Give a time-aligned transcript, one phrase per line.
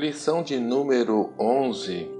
[0.00, 2.10] Lição de número 11,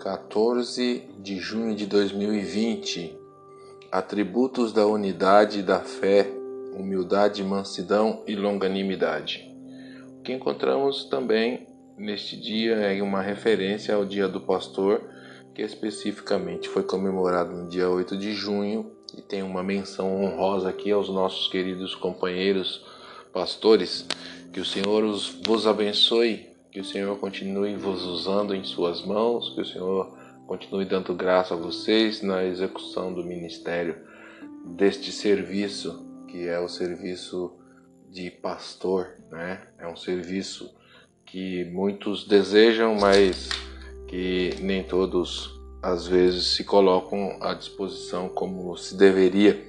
[0.00, 3.16] 14 de junho de 2020.
[3.92, 6.28] Atributos da unidade da fé,
[6.76, 9.48] humildade, mansidão e longanimidade.
[10.18, 11.64] O que encontramos também
[11.96, 15.00] neste dia é uma referência ao Dia do Pastor,
[15.54, 20.90] que especificamente foi comemorado no dia 8 de junho, e tem uma menção honrosa aqui
[20.90, 22.84] aos nossos queridos companheiros
[23.32, 24.04] pastores.
[24.52, 25.04] Que o Senhor
[25.44, 30.12] vos abençoe que o Senhor continue vos usando em suas mãos, que o Senhor
[30.44, 33.96] continue dando graça a vocês na execução do ministério
[34.66, 37.54] deste serviço, que é o serviço
[38.10, 39.68] de pastor, né?
[39.78, 40.68] É um serviço
[41.24, 43.50] que muitos desejam, mas
[44.08, 49.64] que nem todos às vezes se colocam à disposição como se deveria.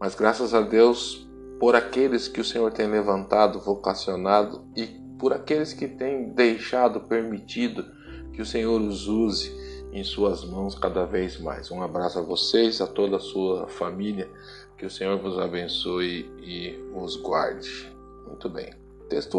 [0.00, 1.24] Mas graças a Deus
[1.60, 7.84] por aqueles que o Senhor tem levantado, vocacionado e por aqueles que têm deixado, permitido
[8.32, 9.52] que o Senhor os use
[9.92, 11.70] em suas mãos cada vez mais.
[11.70, 14.28] Um abraço a vocês, a toda a sua família,
[14.76, 17.92] que o Senhor vos abençoe e vos guarde.
[18.26, 18.72] Muito bem.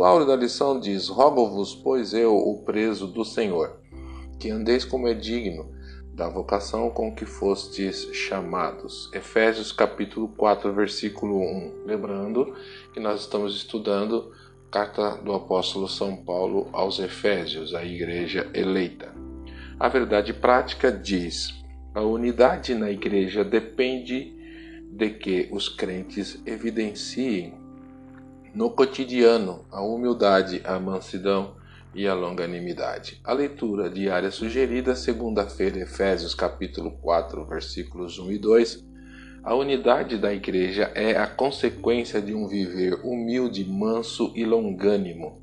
[0.04, 3.80] Áureo da lição diz: Rogo-vos, pois eu, o preso do Senhor,
[4.40, 5.72] que andeis como é digno
[6.20, 9.10] da vocação com que fostes chamados.
[9.14, 11.86] Efésios capítulo 4, versículo 1.
[11.86, 12.54] Lembrando
[12.94, 14.34] que nós estamos estudando
[14.72, 19.12] Carta do apóstolo São Paulo aos Efésios, a igreja eleita.
[19.80, 21.56] A verdade prática diz:
[21.96, 24.32] a unidade na igreja depende
[24.92, 27.54] de que os crentes evidenciem
[28.54, 31.56] no cotidiano a humildade, a mansidão
[31.96, 33.20] e a longanimidade.
[33.24, 38.89] A leitura diária sugerida, segunda-feira, Efésios capítulo 4, versículos 1 e 2,
[39.44, 45.42] a unidade da igreja é a consequência de um viver humilde, manso e longânimo.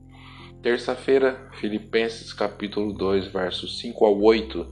[0.62, 4.66] Terça-feira, Filipenses capítulo 2, versos 5 ao 8.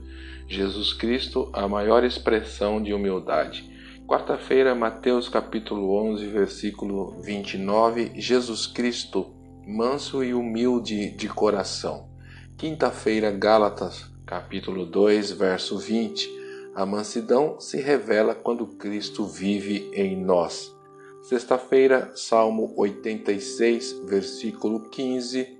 [0.47, 3.73] Jesus Cristo, a maior expressão de humildade.
[4.05, 8.11] Quarta-feira, Mateus capítulo 11, versículo 29.
[8.15, 9.33] Jesus Cristo,
[9.65, 12.09] manso e humilde de coração.
[12.57, 16.44] Quinta-feira, Gálatas capítulo 2, verso 20.
[16.75, 20.75] A mansidão se revela quando Cristo vive em nós.
[21.21, 25.57] Sexta-feira, Salmo 86, versículo 15.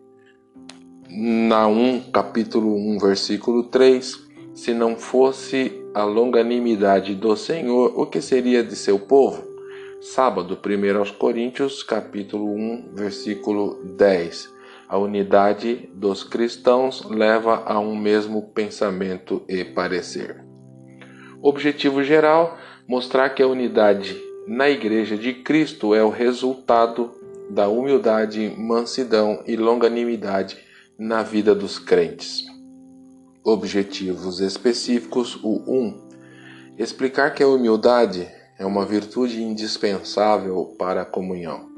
[1.09, 4.25] Naum, capítulo 1, versículo 3.
[4.53, 9.41] Se não fosse a longanimidade do Senhor, o que seria de seu povo?
[10.01, 14.53] Sábado, 1 aos Coríntios, capítulo 1, versículo 10.
[14.89, 20.44] A unidade dos cristãos leva a um mesmo pensamento e parecer.
[21.41, 22.57] Objetivo geral:
[22.87, 27.11] mostrar que a unidade na Igreja de Cristo é o resultado
[27.49, 30.57] da humildade, mansidão e longanimidade
[30.97, 32.43] na vida dos crentes.
[33.43, 35.73] Objetivos específicos: o 1.
[35.73, 36.09] Um,
[36.77, 41.69] explicar que a humildade é uma virtude indispensável para a comunhão.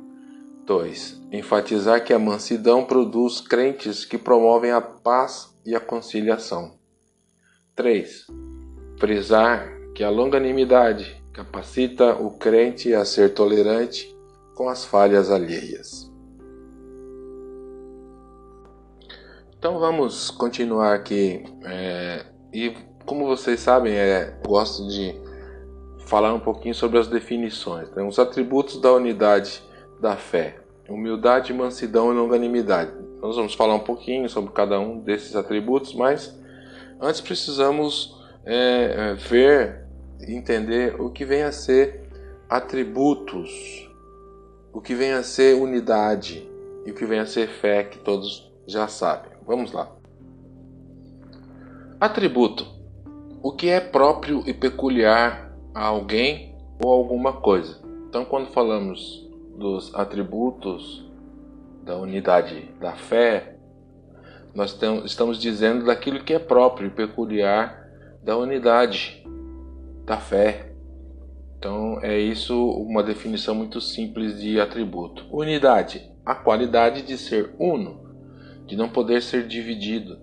[0.65, 1.21] 2.
[1.31, 6.73] Enfatizar que a mansidão produz crentes que promovem a paz e a conciliação.
[7.73, 8.27] 3
[8.97, 14.15] frisar que a longanimidade capacita o crente a ser tolerante
[14.55, 16.11] com as falhas alheias.
[19.57, 21.43] Então vamos continuar aqui.
[21.65, 22.73] É, e
[23.05, 25.15] como vocês sabem, é, gosto de
[26.05, 27.89] falar um pouquinho sobre as definições.
[27.91, 28.03] Né?
[28.03, 29.61] Os atributos da unidade
[29.99, 30.59] da fé:
[30.89, 32.91] humildade, mansidão e longanimidade.
[33.21, 36.39] Nós vamos falar um pouquinho sobre cada um desses atributos, mas
[37.01, 38.15] antes precisamos
[38.49, 39.83] é, é, ver,
[40.21, 42.09] entender o que vem a ser
[42.49, 43.91] atributos,
[44.71, 46.49] o que vem a ser unidade
[46.85, 49.33] e o que vem a ser fé, que todos já sabem.
[49.45, 49.91] Vamos lá.
[51.99, 52.65] Atributo:
[53.43, 57.81] o que é próprio e peculiar a alguém ou alguma coisa.
[58.07, 61.05] Então, quando falamos dos atributos
[61.83, 63.57] da unidade da fé,
[64.55, 67.86] nós estamos dizendo daquilo que é próprio e peculiar
[68.23, 69.23] da unidade
[70.05, 70.71] da fé.
[71.57, 75.25] Então é isso uma definição muito simples de atributo.
[75.31, 77.99] Unidade, a qualidade de ser uno,
[78.65, 80.19] de não poder ser dividido.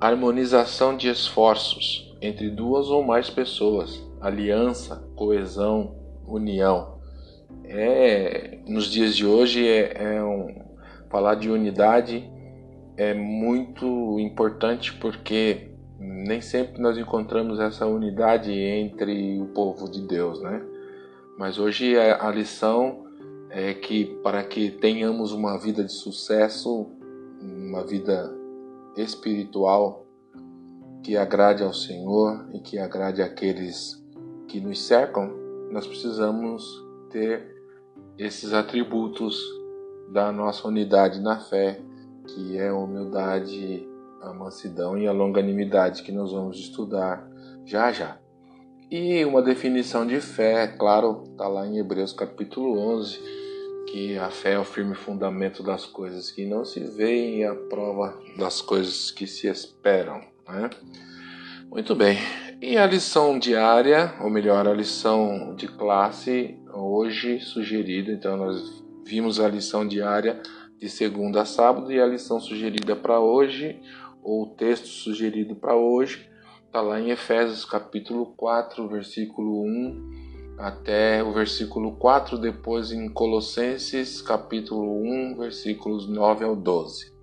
[0.00, 5.96] Harmonização de esforços entre duas ou mais pessoas, aliança, coesão,
[6.26, 6.96] união.
[7.64, 10.54] É nos dias de hoje é, é um,
[11.08, 12.28] falar de unidade
[12.96, 20.40] é muito importante porque nem sempre nós encontramos essa unidade entre o povo de Deus,
[20.40, 20.62] né?
[21.38, 23.04] Mas hoje a lição
[23.50, 26.86] é que para que tenhamos uma vida de sucesso,
[27.40, 28.34] uma vida
[28.96, 30.06] espiritual
[31.02, 34.02] que agrade ao Senhor e que agrade àqueles
[34.48, 35.30] que nos cercam,
[35.70, 36.64] nós precisamos
[37.10, 37.54] ter
[38.18, 39.38] esses atributos
[40.10, 41.80] da nossa unidade na fé,
[42.26, 43.86] que é humildade,
[44.28, 47.26] a mansidão e a longanimidade que nós vamos estudar
[47.64, 48.18] já já.
[48.90, 53.18] E uma definição de fé, claro, está lá em Hebreus capítulo 11,
[53.88, 57.54] que a fé é o firme fundamento das coisas que não se veem e a
[57.54, 60.20] prova das coisas que se esperam.
[60.48, 60.70] Né?
[61.68, 62.18] Muito bem.
[62.62, 69.40] E a lição diária, ou melhor, a lição de classe hoje sugerida, então nós vimos
[69.40, 70.40] a lição diária
[70.78, 73.80] de segunda a sábado e a lição sugerida para hoje,
[74.26, 76.28] ou o texto sugerido para hoje,
[76.66, 84.20] está lá em Efésios capítulo 4, versículo 1 até o versículo 4, depois em Colossenses
[84.20, 87.14] capítulo 1, versículos 9 ao 12.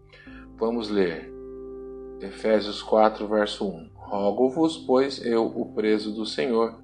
[0.58, 1.30] Vamos ler.
[2.22, 3.90] Efésios 4, verso 1.
[3.96, 6.80] Rogo-vos, pois eu, o preso do Senhor,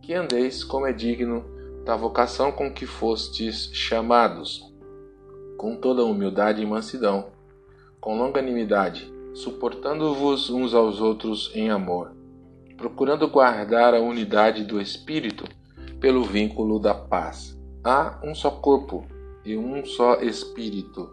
[0.00, 1.44] que andeis como é digno
[1.84, 4.64] da vocação com que fostes chamados,
[5.58, 7.26] com toda humildade e mansidão,
[8.00, 12.12] com longanimidade, suportando-vos uns aos outros em amor,
[12.76, 15.44] procurando guardar a unidade do Espírito
[16.00, 17.56] pelo vínculo da paz.
[17.84, 19.06] Há um só corpo
[19.44, 21.08] e um só Espírito,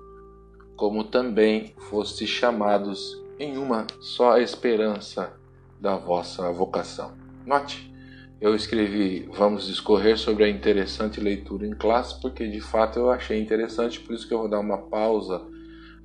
[0.76, 5.34] como também fostes chamados em uma só esperança
[5.80, 7.12] da vossa vocação.
[7.46, 7.94] Note,
[8.42, 13.40] eu escrevi Vamos discorrer sobre a interessante leitura em classe, porque de fato eu achei
[13.40, 15.42] interessante, por isso que eu vou dar uma pausa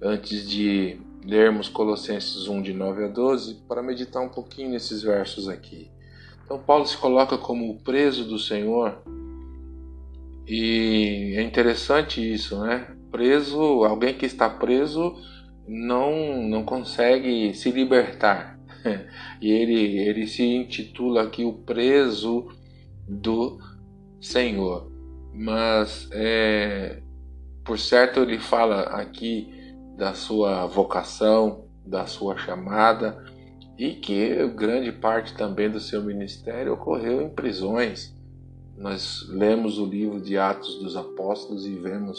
[0.02, 5.48] antes de lermos Colossenses 1, de 9 a 12, para meditar um pouquinho nesses versos
[5.48, 5.88] aqui.
[6.44, 9.00] Então, Paulo se coloca como o preso do Senhor,
[10.44, 12.88] e é interessante isso, né?
[13.12, 15.14] Preso, alguém que está preso
[15.68, 18.58] não, não consegue se libertar.
[19.40, 22.48] e ele, ele se intitula aqui o preso
[23.06, 23.60] do
[24.20, 24.90] Senhor.
[25.32, 27.00] Mas, é,
[27.64, 29.59] por certo, ele fala aqui
[30.00, 33.22] da sua vocação, da sua chamada
[33.78, 38.16] e que grande parte também do seu ministério ocorreu em prisões.
[38.78, 42.18] Nós lemos o livro de Atos dos Apóstolos e vemos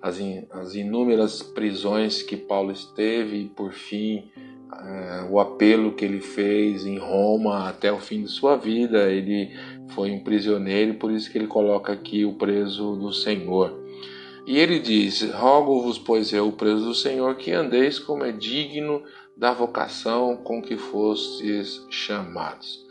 [0.00, 4.30] as, in, as inúmeras prisões que Paulo esteve e, por fim,
[4.82, 9.10] é, o apelo que ele fez em Roma até o fim de sua vida.
[9.12, 9.50] Ele
[9.90, 13.79] foi um prisioneiro, por isso que ele coloca aqui o preso do Senhor.
[14.50, 19.00] E ele diz: Rogo-vos, pois eu, preso do Senhor, que andeis como é digno
[19.36, 22.84] da vocação com que fostes chamados.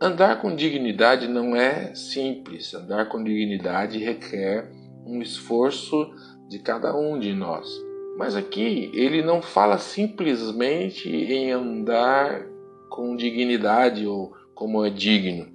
[0.00, 2.72] Andar com dignidade não é simples.
[2.72, 4.72] Andar com dignidade requer
[5.04, 6.10] um esforço
[6.48, 7.68] de cada um de nós.
[8.16, 12.46] Mas aqui ele não fala simplesmente em andar
[12.88, 15.46] com dignidade ou como é digno,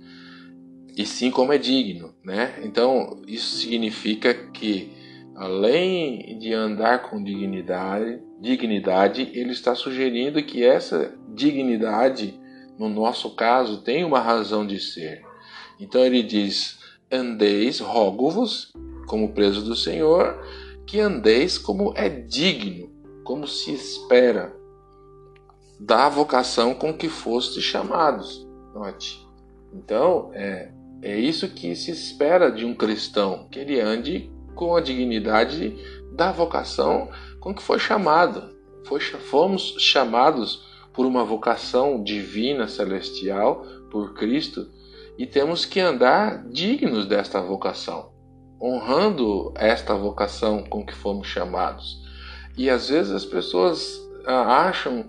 [0.96, 2.62] e sim como é digno, né?
[2.64, 4.97] Então isso significa que
[5.38, 12.38] além de andar com dignidade, dignidade, ele está sugerindo que essa dignidade,
[12.78, 15.22] no nosso caso, tem uma razão de ser.
[15.80, 16.80] Então ele diz:
[17.12, 18.74] andeis, rogo-vos,
[19.06, 20.44] como preso do Senhor,
[20.88, 22.90] que andeis como é digno,
[23.24, 24.56] como se espera,
[25.80, 28.48] da vocação com que foste chamados.
[28.74, 29.24] Note.
[29.72, 30.72] Então, é,
[31.04, 35.78] é isso que se espera de um cristão, que ele ande com a dignidade
[36.12, 37.10] da vocação
[37.40, 38.58] com que foi chamado.
[38.84, 44.68] Foi, fomos chamados por uma vocação divina, celestial, por Cristo,
[45.18, 48.18] e temos que andar dignos desta vocação
[48.60, 52.02] honrando esta vocação com que fomos chamados.
[52.58, 55.06] E às vezes as pessoas ah, acham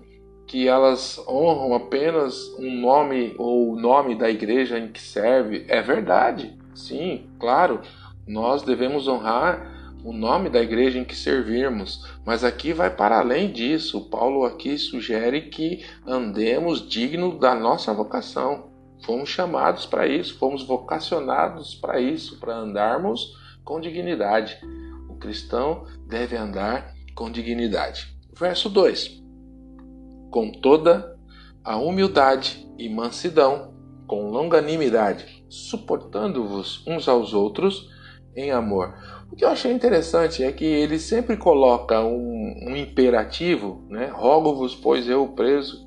[0.46, 5.64] que elas honram apenas um nome ou o nome da igreja em que serve.
[5.68, 7.80] É verdade, sim, claro,
[8.28, 13.50] nós devemos honrar o nome da igreja em que servirmos, mas aqui vai para além
[13.50, 14.08] disso.
[14.08, 18.70] Paulo aqui sugere que andemos digno da nossa vocação.
[19.04, 24.58] Fomos chamados para isso, fomos vocacionados para isso, para andarmos com dignidade.
[25.08, 28.16] O cristão deve andar com dignidade.
[28.38, 29.22] Verso 2:
[30.30, 31.16] Com toda
[31.64, 33.74] a humildade e mansidão,
[34.06, 37.90] com longanimidade, suportando-vos uns aos outros
[38.38, 38.94] em amor.
[39.30, 44.06] O que eu achei interessante é que ele sempre coloca um, um imperativo, né?
[44.06, 45.86] Rogo-vos, pois eu, preso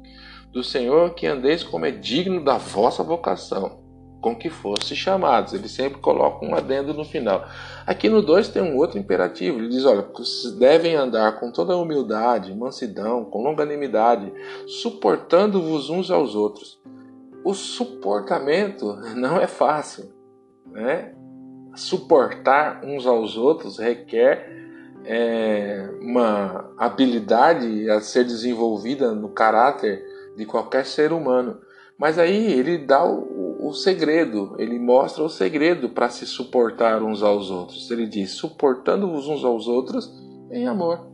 [0.52, 3.80] do Senhor, que andeis como é digno da vossa vocação.
[4.22, 5.52] com que fosse chamados.
[5.52, 7.44] Ele sempre coloca um adendo no final.
[7.88, 9.58] Aqui no 2 tem um outro imperativo.
[9.58, 14.32] Ele diz: olha, vocês devem andar com toda humildade, mansidão, com longanimidade,
[14.68, 16.80] suportando-vos uns aos outros.
[17.44, 20.14] O suportamento não é fácil,
[20.68, 21.16] né?
[21.76, 24.62] Suportar uns aos outros requer
[25.06, 30.04] é, uma habilidade a ser desenvolvida no caráter
[30.36, 31.60] de qualquer ser humano.
[31.98, 37.22] Mas aí ele dá o, o segredo, ele mostra o segredo para se suportar uns
[37.22, 37.90] aos outros.
[37.92, 40.12] Ele diz: suportando-vos uns aos outros
[40.52, 41.08] em amor.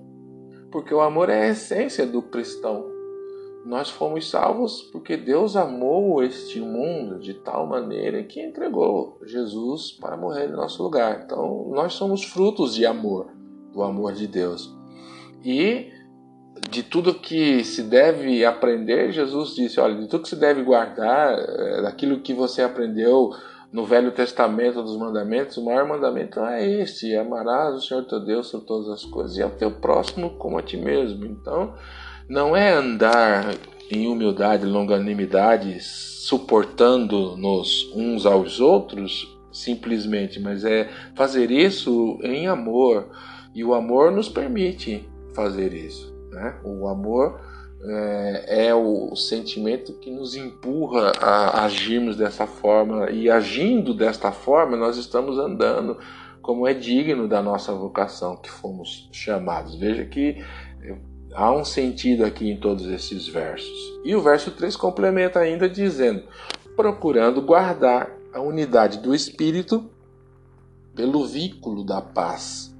[0.72, 2.97] Porque o amor é a essência do cristão.
[3.68, 10.16] Nós fomos salvos porque Deus amou este mundo de tal maneira que entregou Jesus para
[10.16, 11.24] morrer em nosso lugar.
[11.26, 13.28] Então, nós somos frutos de amor,
[13.74, 14.74] do amor de Deus.
[15.44, 15.92] E
[16.70, 21.38] de tudo que se deve aprender, Jesus disse: olha, de tudo que se deve guardar,
[21.38, 23.32] eh, daquilo que você aprendeu
[23.70, 28.48] no Velho Testamento dos mandamentos, o maior mandamento é este: amarás o Senhor teu Deus
[28.48, 31.26] sobre todas as coisas e ao teu próximo como a ti mesmo.
[31.26, 31.74] Então,
[32.30, 33.56] não é andar
[33.90, 43.10] em humildade, longanimidade, suportando-nos uns aos outros simplesmente, mas é fazer isso em amor.
[43.56, 46.14] E o amor nos permite fazer isso.
[46.32, 46.60] Né?
[46.64, 47.40] O amor
[47.84, 54.76] é, é, o sentimento que nos empurra a agirmos dessa forma, e agindo desta forma,
[54.76, 55.98] nós estamos andando
[56.42, 59.76] como é digno da nossa vocação que fomos chamados.
[59.76, 60.44] Veja que
[61.38, 64.00] há um sentido aqui em todos esses versos.
[64.03, 66.24] E o verso 3 complementa ainda dizendo:
[66.75, 69.88] procurando guardar a unidade do espírito
[70.96, 72.75] pelo vínculo da paz.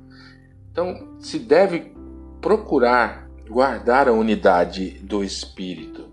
[0.72, 1.92] Então, se deve
[2.42, 6.06] procurar guardar a unidade do Espírito.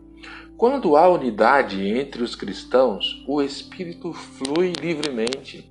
[0.57, 5.71] Quando há unidade entre os cristãos, o Espírito flui livremente.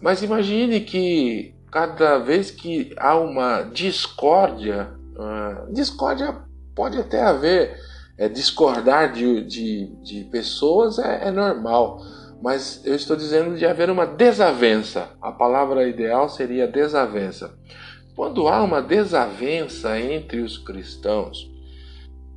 [0.00, 6.36] Mas imagine que cada vez que há uma discórdia, uh, discórdia
[6.74, 7.78] pode até haver,
[8.18, 12.00] é, discordar de, de, de pessoas é, é normal,
[12.42, 15.10] mas eu estou dizendo de haver uma desavença.
[15.20, 17.56] A palavra ideal seria desavença.
[18.14, 21.50] Quando há uma desavença entre os cristãos,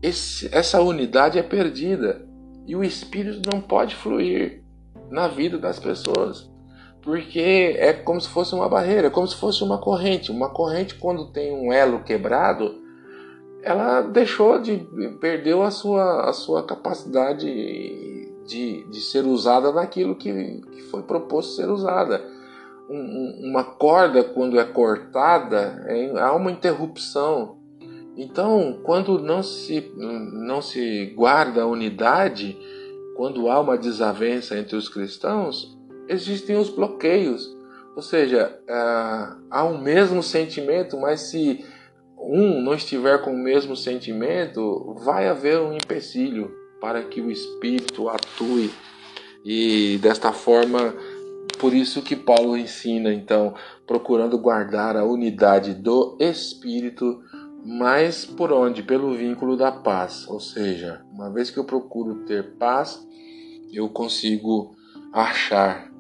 [0.02, 2.26] esse, essa unidade é perdida
[2.66, 4.64] e o Espírito não pode fluir
[5.10, 6.50] na vida das pessoas,
[7.08, 10.30] porque é como se fosse uma barreira, como se fosse uma corrente.
[10.30, 12.82] Uma corrente, quando tem um elo quebrado,
[13.64, 14.86] ela deixou de
[15.22, 17.46] perdeu a sua, a sua capacidade
[18.46, 22.22] de, de ser usada naquilo que, que foi proposto ser usada
[22.90, 27.58] uma corda, quando é cortada, é, há uma interrupção.
[28.18, 32.58] Então, quando não se, não se guarda a unidade,
[33.16, 35.77] quando há uma desavença entre os cristãos,
[36.08, 37.56] existem os bloqueios.
[37.96, 38.60] Ou seja,
[39.50, 41.66] há um mesmo sentimento, mas se
[42.18, 48.08] um não estiver com o mesmo sentimento, vai haver um empecilho para que o Espírito
[48.08, 48.72] atue
[49.44, 50.94] e desta forma
[51.58, 57.24] por isso que Paulo ensina, então, procurando guardar a unidade do espírito,
[57.66, 58.84] mas por onde?
[58.84, 60.28] Pelo vínculo da paz.
[60.28, 63.06] Ou seja, uma vez que eu procuro ter paz,
[63.72, 64.76] eu consigo
[65.12, 65.92] achar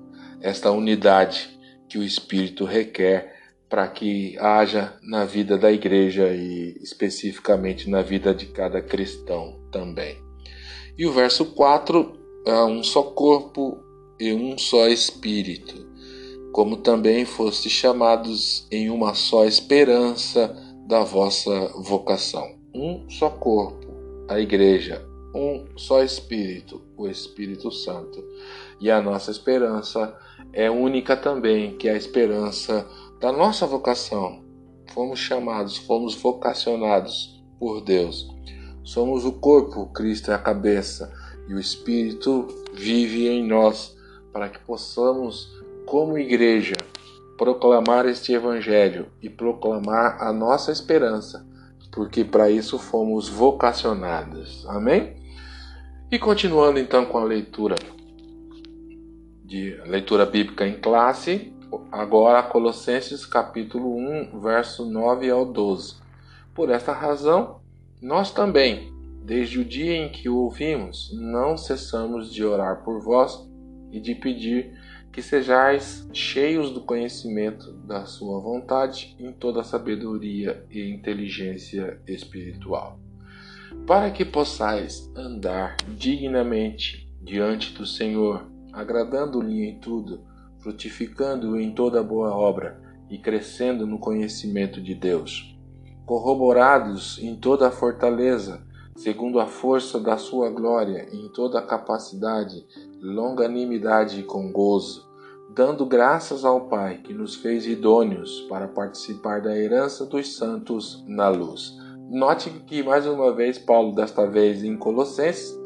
[0.41, 1.50] esta unidade
[1.89, 3.36] que o espírito requer
[3.70, 10.17] para que haja na vida da igreja e especificamente na vida de cada cristão também.
[10.98, 12.13] E o verso 4
[12.46, 13.84] é um só corpo,
[14.20, 15.88] e um só Espírito,
[16.51, 20.56] como também fostes chamados em uma só esperança
[20.88, 22.58] da vossa vocação.
[22.74, 23.88] Um só corpo,
[24.27, 28.24] a Igreja, um só Espírito, o Espírito Santo.
[28.79, 30.15] E a nossa esperança
[30.53, 32.87] é única também, que é a esperança
[33.19, 34.43] da nossa vocação.
[34.93, 38.27] Fomos chamados, fomos vocacionados por Deus.
[38.83, 41.13] Somos o corpo, Cristo é a cabeça,
[41.47, 43.95] e o Espírito vive em nós
[44.31, 45.51] para que possamos,
[45.85, 46.75] como igreja,
[47.37, 51.45] proclamar este Evangelho e proclamar a nossa esperança,
[51.91, 54.65] porque para isso fomos vocacionados.
[54.67, 55.15] Amém?
[56.11, 57.75] E continuando então com a leitura
[59.47, 61.53] de leitura bíblica em classe,
[61.89, 65.95] agora Colossenses capítulo 1, verso 9 ao 12.
[66.53, 67.61] Por esta razão,
[68.01, 73.49] nós também, desde o dia em que o ouvimos, não cessamos de orar por vós
[73.89, 74.77] e de pedir
[75.13, 82.99] que sejais cheios do conhecimento da Sua vontade em toda sabedoria e inteligência espiritual,
[83.85, 88.45] para que possais andar dignamente diante do Senhor,
[88.77, 90.22] agradando-lhe em tudo,
[90.60, 92.79] frutificando em toda boa obra
[93.10, 95.57] e crescendo no conhecimento de Deus.
[96.05, 98.62] Corroborados em toda a fortaleza,
[98.96, 102.63] segundo a força da sua glória, em toda a capacidade,
[103.01, 105.07] longanimidade e com gozo,
[105.55, 111.29] dando graças ao Pai que nos fez idôneos para participar da herança dos santos na
[111.29, 111.75] luz.
[112.12, 115.57] Note que mais uma vez Paulo, desta vez em Colossenses,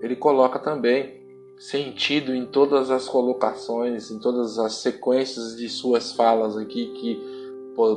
[0.00, 1.23] ele coloca também
[1.58, 7.34] sentido em todas as colocações, em todas as sequências de suas falas aqui que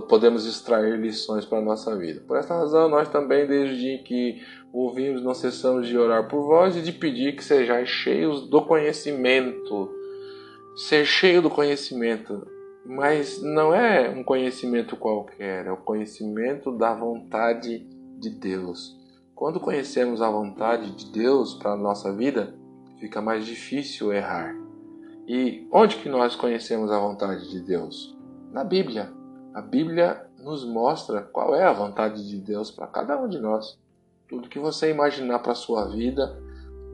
[0.07, 2.21] podemos extrair lições para a nossa vida.
[2.27, 4.41] Por essa razão, nós também, desde o dia que
[4.73, 9.89] ouvimos, não cessamos de orar por vós e de pedir que sejais cheios do conhecimento.
[10.75, 12.45] Ser cheio do conhecimento,
[12.85, 17.79] mas não é um conhecimento qualquer, é o conhecimento da vontade
[18.19, 18.95] de Deus.
[19.33, 22.53] Quando conhecemos a vontade de Deus para a nossa vida,
[22.99, 24.55] fica mais difícil errar.
[25.27, 28.15] E onde que nós conhecemos a vontade de Deus?
[28.51, 29.11] Na Bíblia.
[29.53, 33.77] A Bíblia nos mostra qual é a vontade de Deus para cada um de nós.
[34.27, 36.37] Tudo que você imaginar para a sua vida,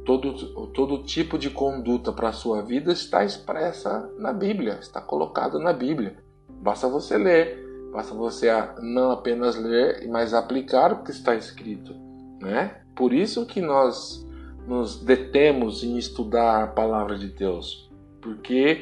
[0.06, 5.60] todo, todo tipo de conduta para a sua vida está expressa na Bíblia, está colocado
[5.60, 6.18] na Bíblia.
[6.50, 8.50] Basta você ler, basta você
[8.82, 11.94] não apenas ler, mas aplicar o que está escrito.
[12.42, 12.82] Né?
[12.96, 14.26] Por isso que nós
[14.68, 17.90] nos detemos em estudar a palavra de Deus,
[18.22, 18.82] porque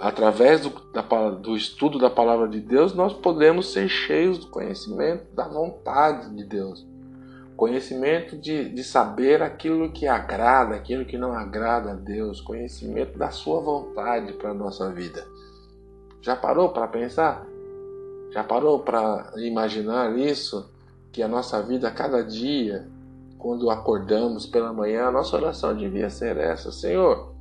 [0.00, 5.24] através do, da, do, estudo da palavra de Deus nós podemos ser cheios do conhecimento
[5.34, 6.86] da vontade de Deus,
[7.56, 13.30] conhecimento de, de saber aquilo que agrada, aquilo que não agrada a Deus, conhecimento da
[13.30, 15.26] Sua vontade para a nossa vida.
[16.22, 17.46] Já parou para pensar?
[18.30, 20.70] Já parou para imaginar isso?
[21.12, 22.88] Que a nossa vida, cada dia,
[23.40, 27.34] quando acordamos pela manhã, a nossa oração devia ser essa: Senhor,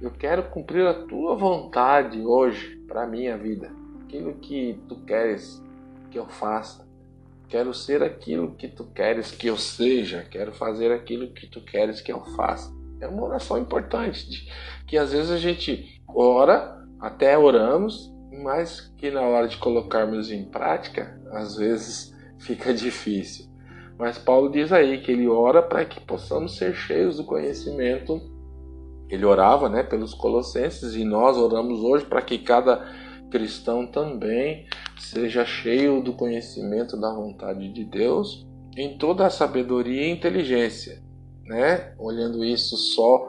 [0.00, 3.70] eu quero cumprir a tua vontade hoje para a minha vida.
[4.02, 5.62] Aquilo que tu queres
[6.10, 6.86] que eu faça.
[7.48, 10.26] Quero ser aquilo que tu queres que eu seja.
[10.30, 12.70] Quero fazer aquilo que tu queres que eu faça.
[13.00, 14.52] É uma oração importante,
[14.86, 20.44] que às vezes a gente ora, até oramos, mas que na hora de colocarmos em
[20.44, 23.48] prática, às vezes fica difícil.
[23.98, 28.20] Mas Paulo diz aí que ele ora para que possamos ser cheios do conhecimento.
[29.10, 32.86] Ele orava, né, pelos colossenses e nós oramos hoje para que cada
[33.30, 34.66] cristão também
[34.98, 41.02] seja cheio do conhecimento da vontade de Deus em toda a sabedoria e inteligência,
[41.44, 41.94] né?
[41.98, 43.28] Olhando isso só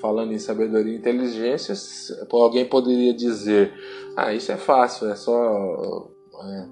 [0.00, 1.74] falando em sabedoria e inteligência,
[2.30, 3.72] alguém poderia dizer:
[4.16, 6.10] "Ah, isso é fácil, é só
[6.42, 6.68] é,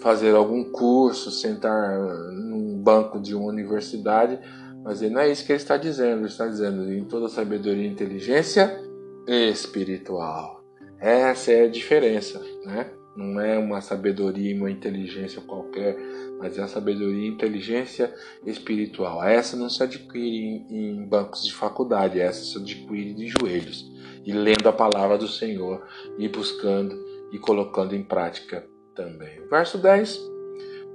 [0.00, 1.98] fazer algum curso, sentar
[2.32, 4.38] num banco de uma universidade,
[4.82, 6.20] mas não é isso que ele está dizendo.
[6.20, 8.80] Ele está dizendo em toda sabedoria e inteligência
[9.26, 10.64] espiritual.
[10.98, 12.90] Essa é a diferença, né?
[13.16, 15.96] Não é uma sabedoria e uma inteligência qualquer,
[16.38, 18.14] mas é a sabedoria e inteligência
[18.46, 19.22] espiritual.
[19.22, 23.90] Essa não se adquire em, bancos de faculdade, essa se adquire de joelhos
[24.24, 25.86] e lendo a palavra do Senhor
[26.18, 26.94] e buscando
[27.32, 29.40] e colocando em prática também.
[29.50, 30.29] Verso 10: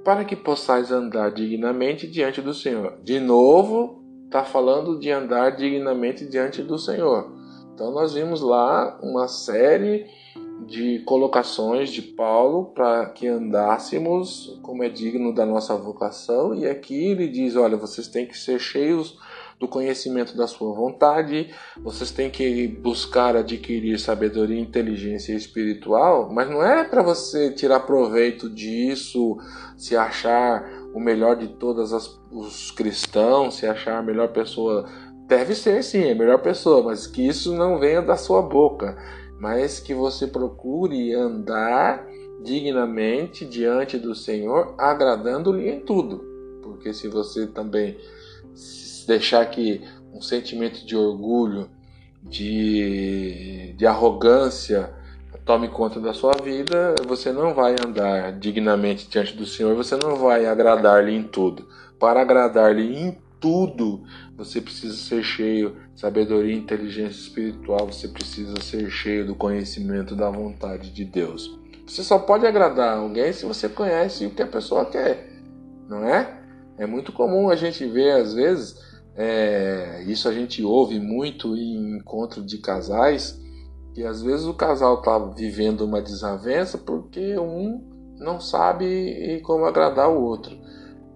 [0.06, 2.96] Para que possais andar dignamente diante do Senhor.
[3.02, 7.34] De novo, está falando de andar dignamente diante do Senhor.
[7.74, 10.06] Então, nós vimos lá uma série
[10.64, 17.06] de colocações de Paulo para que andássemos como é digno da nossa vocação, e aqui
[17.06, 19.18] ele diz: olha, vocês têm que ser cheios
[19.58, 26.62] do conhecimento da sua vontade, vocês têm que buscar adquirir sabedoria, inteligência espiritual, mas não
[26.62, 29.38] é para você tirar proveito disso,
[29.76, 31.92] se achar o melhor de todos
[32.30, 34.86] os cristãos, se achar a melhor pessoa.
[35.26, 38.96] Deve ser sim, a melhor pessoa, mas que isso não venha da sua boca,
[39.40, 42.06] mas que você procure andar
[42.44, 46.24] dignamente diante do Senhor, agradando-lhe em tudo.
[46.62, 47.98] Porque se você também
[49.06, 51.70] deixar que um sentimento de orgulho,
[52.22, 54.92] de, de arrogância
[55.46, 60.16] tome conta da sua vida, você não vai andar dignamente diante do Senhor, você não
[60.16, 61.68] vai agradar-lhe em tudo.
[62.00, 64.02] Para agradar-lhe em tudo,
[64.36, 70.16] você precisa ser cheio de sabedoria e inteligência espiritual, você precisa ser cheio do conhecimento
[70.16, 71.56] da vontade de Deus.
[71.86, 75.30] Você só pode agradar alguém se você conhece o que a pessoa quer,
[75.88, 76.40] não é?
[76.76, 78.76] É muito comum a gente ver, às vezes,
[79.16, 83.40] é, isso a gente ouve muito em encontro de casais,
[83.94, 87.82] que às vezes o casal está vivendo uma desavença porque um
[88.18, 90.56] não sabe como agradar o outro.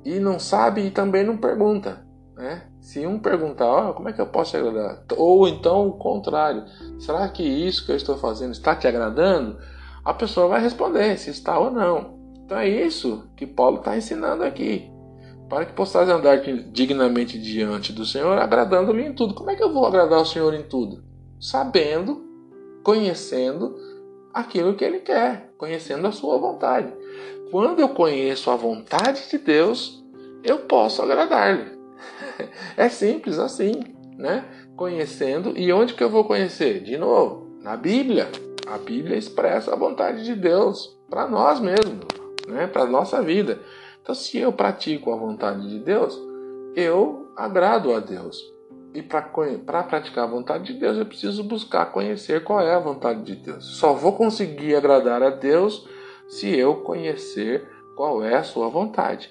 [0.02, 2.02] E não sabe e também não pergunta.
[2.34, 2.62] Né?
[2.80, 5.04] Se um perguntar, oh, como é que eu posso te agradar?
[5.16, 6.64] Ou então o contrário,
[6.98, 9.58] será que isso que eu estou fazendo está te agradando?
[10.02, 12.18] A pessoa vai responder se está ou não.
[12.44, 14.90] Então é isso que Paulo está ensinando aqui.
[15.50, 19.34] Para que possais andar dignamente diante do Senhor, agradando-lhe em tudo.
[19.34, 21.02] Como é que eu vou agradar o Senhor em tudo?
[21.40, 22.24] Sabendo,
[22.84, 23.76] conhecendo
[24.32, 26.92] aquilo que Ele quer, conhecendo a Sua vontade.
[27.50, 30.04] Quando eu conheço a vontade de Deus,
[30.44, 31.66] eu posso agradar-lhe.
[32.76, 33.72] É simples assim,
[34.16, 34.44] né?
[34.76, 35.52] Conhecendo.
[35.58, 36.80] E onde que eu vou conhecer?
[36.80, 38.30] De novo, na Bíblia.
[38.66, 42.06] A Bíblia expressa a vontade de Deus para nós mesmos,
[42.46, 42.68] né?
[42.68, 43.58] Para nossa vida.
[44.10, 46.20] Então, se eu pratico a vontade de Deus,
[46.74, 48.42] eu agrado a Deus.
[48.92, 53.22] E para praticar a vontade de Deus, eu preciso buscar conhecer qual é a vontade
[53.22, 53.64] de Deus.
[53.78, 55.86] Só vou conseguir agradar a Deus
[56.28, 59.30] se eu conhecer qual é a sua vontade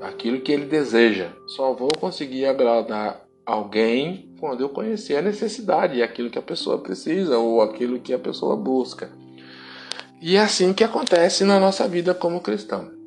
[0.00, 1.32] aquilo que ele deseja.
[1.48, 7.38] Só vou conseguir agradar alguém quando eu conhecer a necessidade aquilo que a pessoa precisa
[7.38, 9.10] ou aquilo que a pessoa busca.
[10.22, 12.99] E é assim que acontece na nossa vida como cristão.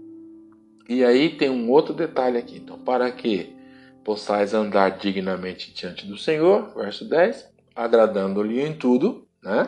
[0.88, 2.58] E aí tem um outro detalhe aqui.
[2.58, 3.56] Então, para que
[4.04, 9.68] possais andar dignamente diante do Senhor, verso 10, agradando-lhe em tudo, né?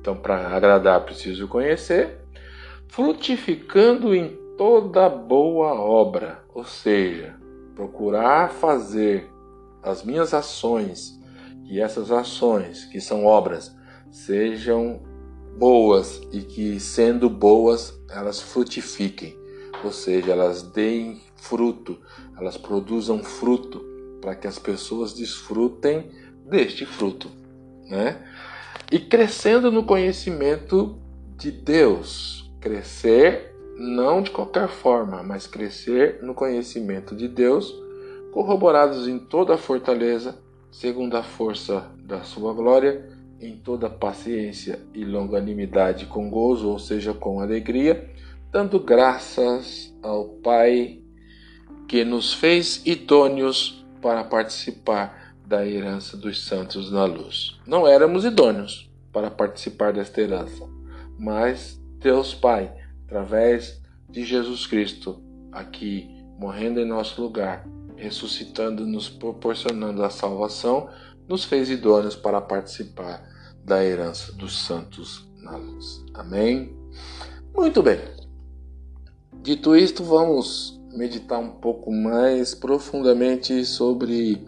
[0.00, 2.18] Então, para agradar, preciso conhecer,
[2.88, 7.36] frutificando em toda boa obra, ou seja,
[7.74, 9.30] procurar fazer
[9.82, 11.18] as minhas ações
[11.64, 13.74] e essas ações que são obras
[14.10, 15.00] sejam
[15.58, 19.36] boas e que sendo boas elas frutifiquem,
[19.86, 21.98] ou seja, elas deem fruto,
[22.36, 23.84] elas produzam fruto
[24.20, 26.10] para que as pessoas desfrutem
[26.46, 27.28] deste fruto,
[27.88, 28.24] né?
[28.90, 30.98] E crescendo no conhecimento
[31.36, 37.74] de Deus, crescer não de qualquer forma, mas crescer no conhecimento de Deus,
[38.32, 40.38] corroborados em toda a fortaleza,
[40.70, 47.12] segundo a força da sua glória, em toda paciência e longanimidade com gozo, ou seja,
[47.12, 48.08] com alegria,
[48.52, 51.00] dando graças ao Pai
[51.88, 57.58] que nos fez idôneos para participar da herança dos santos na luz.
[57.66, 60.68] Não éramos idôneos para participar desta herança,
[61.18, 62.72] mas Deus Pai
[63.06, 70.90] através de Jesus Cristo, aqui morrendo em nosso lugar, ressuscitando, nos proporcionando a salvação,
[71.28, 73.22] nos fez idôneos para participar
[73.64, 76.04] da herança dos santos na luz.
[76.14, 76.76] Amém?
[77.54, 78.21] Muito bem.
[79.42, 84.40] Dito isto, vamos meditar um pouco mais profundamente sobre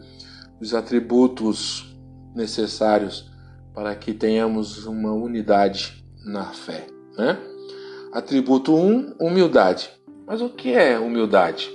[0.61, 1.93] os atributos
[2.33, 3.29] necessários
[3.75, 6.87] para que tenhamos uma unidade na fé,
[7.19, 7.37] né?
[8.13, 9.91] Atributo 1, um, humildade.
[10.25, 11.69] Mas o que é humildade?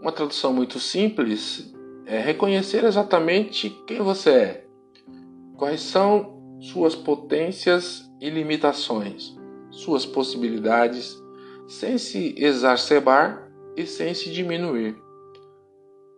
[0.00, 1.70] Uma tradução muito simples
[2.06, 4.66] é reconhecer exatamente quem você é,
[5.58, 9.36] quais são suas potências e limitações,
[9.70, 11.21] suas possibilidades,
[11.72, 14.94] sem se exacerbar e sem se diminuir.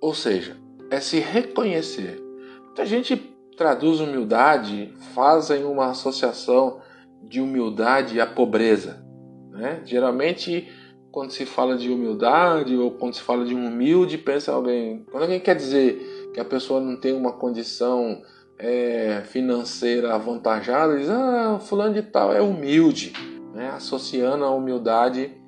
[0.01, 0.57] Ou seja,
[0.91, 2.21] é se reconhecer.
[2.65, 3.17] Muita gente
[3.57, 6.81] traduz humildade, fazem uma associação
[7.23, 9.07] de humildade à pobreza.
[9.53, 9.81] Né?
[9.85, 10.69] Geralmente,
[11.13, 15.05] quando se fala de humildade ou quando se fala de um humilde, pensa alguém.
[15.09, 18.21] Quando alguém quer dizer que a pessoa não tem uma condição
[18.59, 23.13] é, financeira avantajada, diz: Ah, fulano de tal é humilde,
[23.55, 23.71] né?
[23.71, 25.44] associando a humildade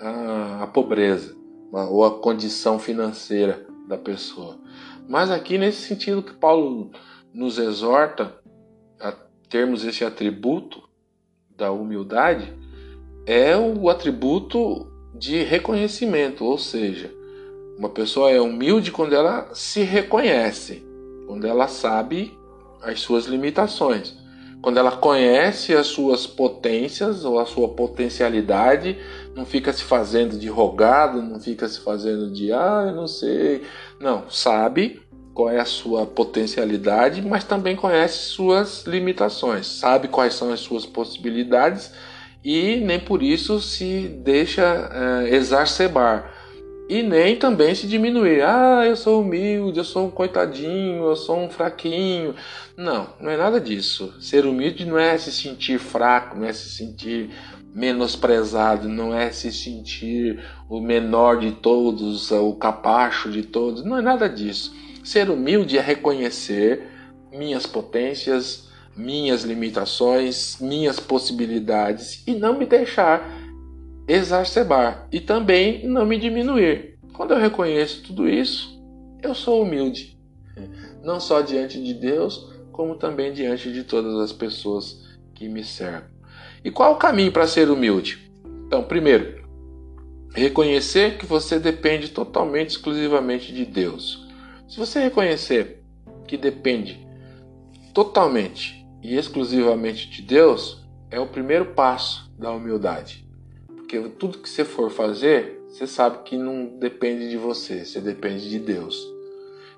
[0.00, 1.36] à, à pobreza
[1.72, 4.58] ou à condição financeira da pessoa.
[5.08, 6.90] Mas aqui, nesse sentido que Paulo
[7.32, 8.34] nos exorta
[9.00, 9.12] a
[9.48, 10.82] termos esse atributo
[11.56, 12.52] da humildade,
[13.26, 17.12] é o atributo de reconhecimento, ou seja,
[17.78, 20.84] uma pessoa é humilde quando ela se reconhece,
[21.26, 22.36] quando ela sabe
[22.82, 24.16] as suas limitações,
[24.60, 28.98] quando ela conhece as suas potências ou a sua potencialidade,
[29.38, 33.62] não fica se fazendo de rogado, não fica se fazendo de ah, eu não sei.
[34.00, 35.00] Não, sabe
[35.32, 40.84] qual é a sua potencialidade, mas também conhece suas limitações, sabe quais são as suas
[40.84, 41.92] possibilidades
[42.44, 44.90] e nem por isso se deixa
[45.24, 46.37] é, exacerbar
[46.88, 48.42] e nem também se diminuir.
[48.42, 52.34] Ah, eu sou humilde, eu sou um coitadinho, eu sou um fraquinho.
[52.76, 54.14] Não, não é nada disso.
[54.18, 57.30] Ser humilde não é se sentir fraco, não é se sentir
[57.74, 63.84] menosprezado, não é se sentir o menor de todos, o capacho de todos.
[63.84, 64.74] Não é nada disso.
[65.04, 66.82] Ser humilde é reconhecer
[67.30, 73.47] minhas potências, minhas limitações, minhas possibilidades e não me deixar
[74.08, 76.98] exacerbar e também não me diminuir.
[77.12, 78.78] Quando eu reconheço tudo isso,
[79.20, 80.16] Eu sou humilde,
[81.02, 86.08] não só diante de Deus, como também diante de todas as pessoas que me cercam.
[86.64, 88.30] E qual o caminho para ser humilde?
[88.64, 89.44] Então, primeiro,
[90.32, 94.24] reconhecer que você depende totalmente, exclusivamente de Deus.
[94.68, 95.82] Se você reconhecer
[96.28, 97.04] que depende
[97.92, 103.27] totalmente e exclusivamente de Deus, é o primeiro passo da humildade.
[103.88, 108.50] Porque tudo que você for fazer, você sabe que não depende de você, você depende
[108.50, 109.02] de Deus.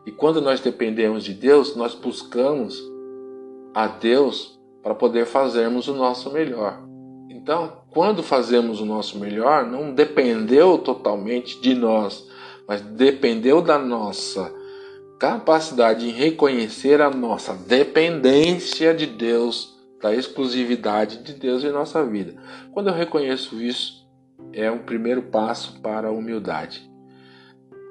[0.04, 2.76] E quando nós dependemos de Deus, nós buscamos
[3.72, 6.82] a Deus para poder fazermos o nosso melhor.
[7.28, 12.28] Então, quando fazemos o nosso melhor, não dependeu totalmente de nós,
[12.66, 14.52] mas dependeu da nossa
[15.20, 22.34] capacidade em reconhecer a nossa dependência de Deus, da exclusividade de Deus em nossa vida.
[22.72, 23.99] Quando eu reconheço isso,
[24.52, 26.88] é um primeiro passo para a humildade.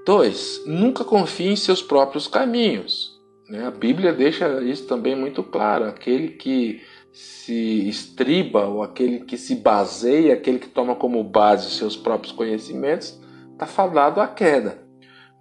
[0.06, 0.64] 2.
[0.66, 3.20] Nunca confie em seus próprios caminhos.
[3.50, 3.66] Né?
[3.66, 5.86] A Bíblia deixa isso também muito claro.
[5.86, 6.82] Aquele que
[7.12, 13.20] se estriba ou aquele que se baseia, aquele que toma como base seus próprios conhecimentos,
[13.52, 14.82] está fadado à queda.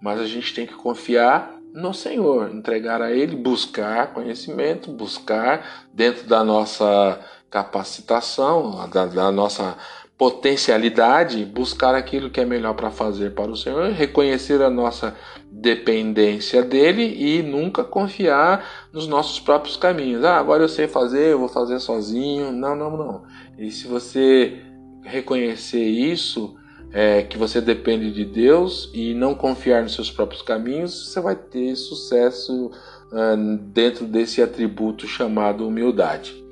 [0.01, 6.27] Mas a gente tem que confiar no Senhor, entregar a Ele, buscar conhecimento, buscar dentro
[6.27, 7.19] da nossa
[7.49, 9.77] capacitação, da, da nossa
[10.19, 15.15] potencialidade, buscar aquilo que é melhor para fazer para o Senhor, reconhecer a nossa
[15.49, 20.25] dependência dele e nunca confiar nos nossos próprios caminhos.
[20.25, 22.51] Ah, agora eu sei fazer, eu vou fazer sozinho.
[22.51, 23.23] Não, não, não.
[23.57, 24.61] E se você
[25.05, 26.53] reconhecer isso,
[26.91, 31.35] é, que você depende de Deus e não confiar nos seus próprios caminhos, você vai
[31.37, 32.71] ter sucesso
[33.13, 36.43] uh, dentro desse atributo chamado humildade.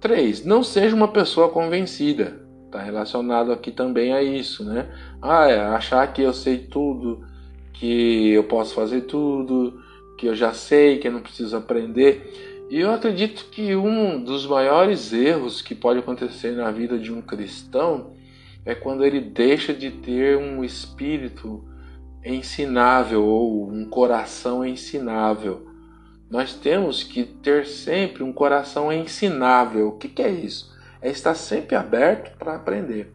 [0.00, 0.46] 3.
[0.46, 2.48] Não seja uma pessoa convencida.
[2.70, 4.88] Está relacionado aqui também a isso, né?
[5.20, 7.26] Ah, é, achar que eu sei tudo,
[7.72, 9.82] que eu posso fazer tudo,
[10.16, 12.68] que eu já sei, que eu não preciso aprender.
[12.70, 17.20] E eu acredito que um dos maiores erros que pode acontecer na vida de um
[17.20, 18.12] cristão
[18.64, 21.64] é quando ele deixa de ter um espírito
[22.24, 25.66] ensinável ou um coração ensinável.
[26.30, 29.88] Nós temos que ter sempre um coração ensinável.
[29.88, 30.69] O que, que é isso?
[31.02, 33.12] É estar sempre aberto para aprender.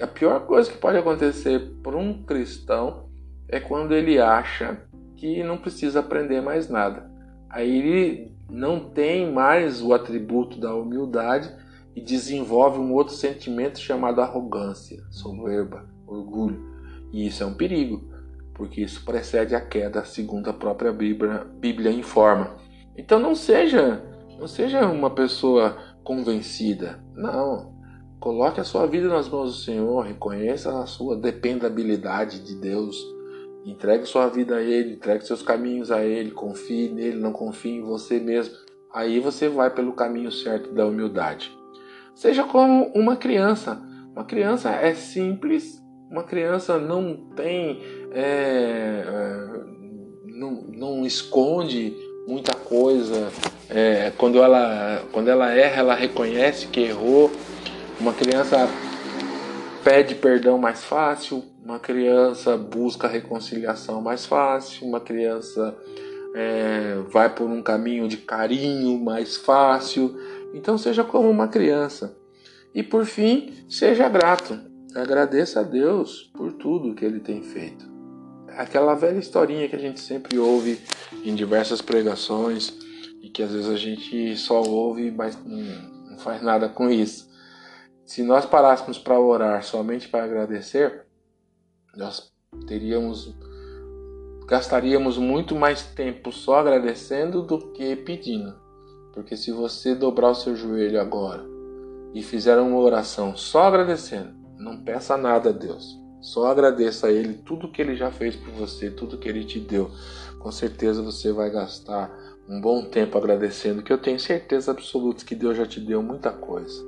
[0.00, 3.08] A pior coisa que pode acontecer para um cristão
[3.48, 4.78] é quando ele acha
[5.16, 7.10] que não precisa aprender mais nada.
[7.48, 11.52] Aí ele não tem mais o atributo da humildade
[11.94, 16.64] e desenvolve um outro sentimento chamado arrogância, soberba, orgulho.
[17.12, 18.08] E isso é um perigo,
[18.54, 22.56] porque isso precede a queda, segundo a própria Bíblia, Bíblia informa.
[22.96, 24.02] Então não seja,
[24.38, 25.76] não seja uma pessoa
[26.10, 26.98] convencida.
[27.14, 27.72] Não.
[28.18, 32.96] Coloque a sua vida nas mãos do Senhor, reconheça a sua dependabilidade de Deus.
[33.64, 37.82] Entregue sua vida a Ele, entregue seus caminhos a Ele, confie nele, não confie em
[37.82, 38.56] você mesmo.
[38.92, 41.56] Aí você vai pelo caminho certo da humildade.
[42.16, 43.80] Seja como uma criança.
[44.12, 47.80] Uma criança é simples, uma criança não tem.
[48.10, 49.60] É, é
[50.26, 51.96] não, não esconde
[52.30, 53.30] muita coisa.
[53.68, 57.30] É, quando, ela, quando ela erra, ela reconhece que errou.
[57.98, 58.68] Uma criança
[59.82, 65.76] pede perdão mais fácil, uma criança busca reconciliação mais fácil, uma criança
[66.34, 70.16] é, vai por um caminho de carinho mais fácil.
[70.54, 72.16] Então, seja como uma criança.
[72.74, 74.58] E por fim, seja grato.
[74.94, 77.90] Agradeça a Deus por tudo que Ele tem feito
[78.56, 80.78] aquela velha historinha que a gente sempre ouve
[81.24, 82.72] em diversas pregações
[83.22, 87.28] e que às vezes a gente só ouve, mas não faz nada com isso.
[88.04, 91.06] Se nós parássemos para orar somente para agradecer,
[91.96, 92.32] nós
[92.66, 93.34] teríamos
[94.46, 98.52] gastaríamos muito mais tempo só agradecendo do que pedindo.
[99.12, 101.44] Porque se você dobrar o seu joelho agora
[102.12, 105.98] e fizer uma oração só agradecendo, não peça nada a Deus.
[106.20, 109.58] Só agradeça a Ele tudo que Ele já fez por você, tudo que Ele te
[109.58, 109.90] deu.
[110.40, 112.10] Com certeza você vai gastar
[112.48, 116.32] um bom tempo agradecendo, que eu tenho certeza absoluta que Deus já te deu muita
[116.32, 116.82] coisa.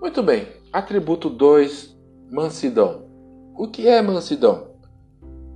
[0.00, 1.98] Muito bem, atributo 2,
[2.30, 3.04] mansidão.
[3.56, 4.70] O que é mansidão?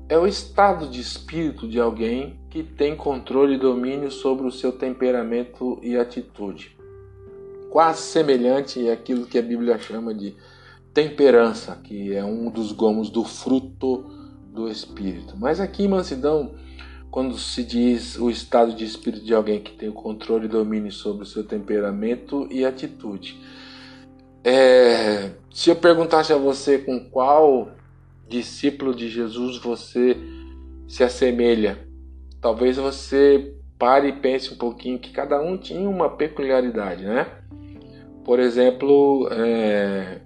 [0.08, 4.72] É o estado de espírito de alguém que tem controle e domínio sobre o seu
[4.72, 6.76] temperamento e atitude.
[7.70, 10.36] Quase semelhante àquilo que a Bíblia chama de
[10.92, 14.04] temperança, que é um dos gomos do fruto
[14.52, 15.36] do Espírito.
[15.36, 16.54] Mas aqui mansidão,
[17.14, 20.90] quando se diz o estado de espírito de alguém que tem o controle e domínio
[20.90, 23.40] sobre o seu temperamento e atitude.
[24.42, 27.70] É, se eu perguntasse a você com qual
[28.28, 30.16] discípulo de Jesus você
[30.88, 31.78] se assemelha.
[32.40, 37.28] Talvez você pare e pense um pouquinho que cada um tinha uma peculiaridade, né?
[38.24, 40.20] Por exemplo, é,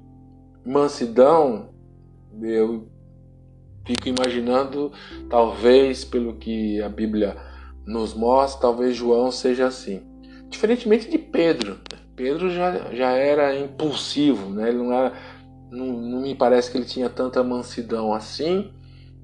[0.64, 1.68] mansidão,
[2.40, 2.88] eu
[3.88, 4.92] fico imaginando,
[5.30, 7.34] talvez pelo que a Bíblia
[7.86, 10.02] nos mostra, talvez João seja assim.
[10.50, 11.78] Diferentemente de Pedro.
[12.14, 14.68] Pedro já, já era impulsivo, né?
[14.68, 15.14] ele não, era,
[15.70, 18.70] não, não me parece que ele tinha tanta mansidão assim.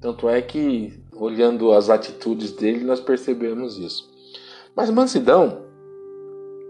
[0.01, 4.09] Tanto é que, olhando as atitudes dele, nós percebemos isso.
[4.75, 5.63] Mas mansidão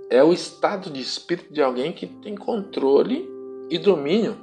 [0.09, 3.27] é o estado de espírito de alguém que tem controle
[3.69, 4.35] e domínio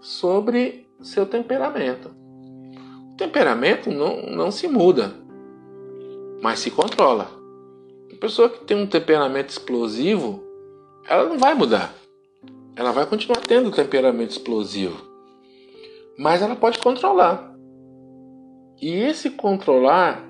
[0.00, 2.19] sobre seu temperamento.
[3.20, 5.12] Temperamento não, não se muda,
[6.40, 7.30] mas se controla.
[8.10, 10.42] A pessoa que tem um temperamento explosivo,
[11.06, 11.94] ela não vai mudar.
[12.74, 14.96] Ela vai continuar tendo temperamento explosivo.
[16.16, 17.54] Mas ela pode controlar.
[18.80, 20.24] E esse controlar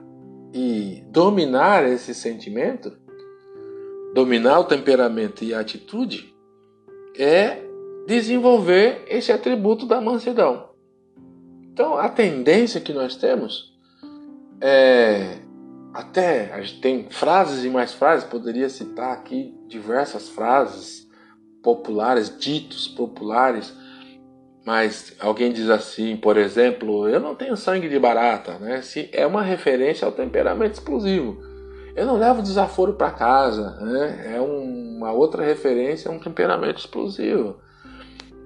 [0.52, 2.90] e dominar esse sentimento,
[4.12, 6.34] dominar o temperamento e a atitude,
[7.16, 7.62] é
[8.08, 10.69] desenvolver esse atributo da mansidão.
[11.72, 13.72] Então, a tendência que nós temos
[14.60, 15.38] é
[15.92, 21.08] até a gente tem frases e mais frases, poderia citar aqui diversas frases
[21.62, 23.74] populares, ditos populares,
[24.64, 28.82] mas alguém diz assim, por exemplo, eu não tenho sangue de barata, né?
[28.82, 31.40] Se é uma referência ao temperamento explosivo.
[31.96, 34.34] Eu não levo desaforo para casa, né?
[34.36, 37.58] É uma outra referência a um temperamento explosivo.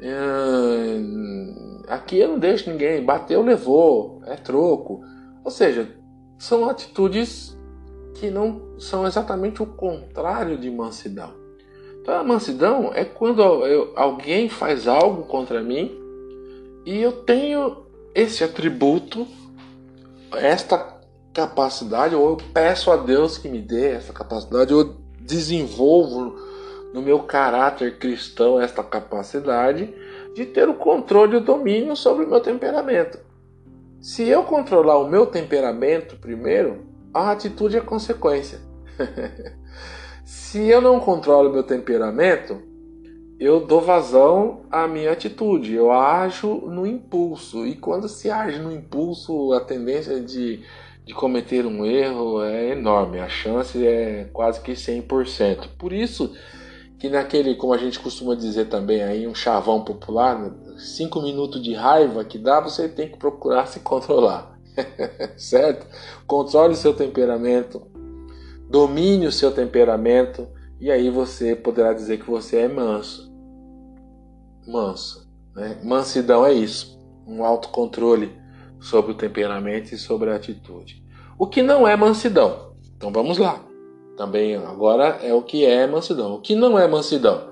[0.05, 1.93] É...
[1.93, 5.03] Aqui eu não deixo ninguém, bateu, levou, é troco.
[5.43, 5.89] Ou seja,
[6.39, 7.57] são atitudes
[8.15, 11.33] que não são exatamente o contrário de mansidão.
[12.01, 15.91] Então, a mansidão é quando eu, alguém faz algo contra mim
[16.85, 19.27] e eu tenho esse atributo,
[20.33, 21.01] esta
[21.33, 26.37] capacidade, ou eu peço a Deus que me dê essa capacidade, ou eu desenvolvo
[26.95, 29.93] no meu caráter cristão esta capacidade
[30.33, 33.19] de ter o controle e o domínio sobre o meu temperamento.
[34.01, 38.61] Se eu controlar o meu temperamento primeiro, a atitude é consequência.
[40.25, 42.63] Se eu não controlo o meu temperamento,
[43.41, 47.67] eu dou vazão à minha atitude, eu ajo no impulso.
[47.67, 50.61] E quando se age no impulso, a tendência de,
[51.05, 55.71] de cometer um erro é enorme, a chance é quase que 100%.
[55.77, 56.33] Por isso
[57.05, 61.75] que naquele, como a gente costuma dizer também aí, um chavão popular, cinco minutos de
[61.75, 64.59] raiva que dá, você tem que procurar se controlar.
[65.37, 65.87] certo?
[66.27, 67.83] Controle seu temperamento,
[68.71, 70.49] domine o seu temperamento,
[70.81, 73.31] e aí você poderá dizer que você é manso.
[74.67, 75.31] Manso.
[75.55, 75.79] Né?
[75.85, 78.33] Mansidão é isso, um autocontrole
[78.81, 81.05] sobre o temperamento e sobre a atitude.
[81.39, 82.75] O que não é mansidão?
[82.97, 83.63] Então vamos lá.
[84.17, 86.35] Também agora é o que é mansidão.
[86.35, 87.49] O que não é mansidão?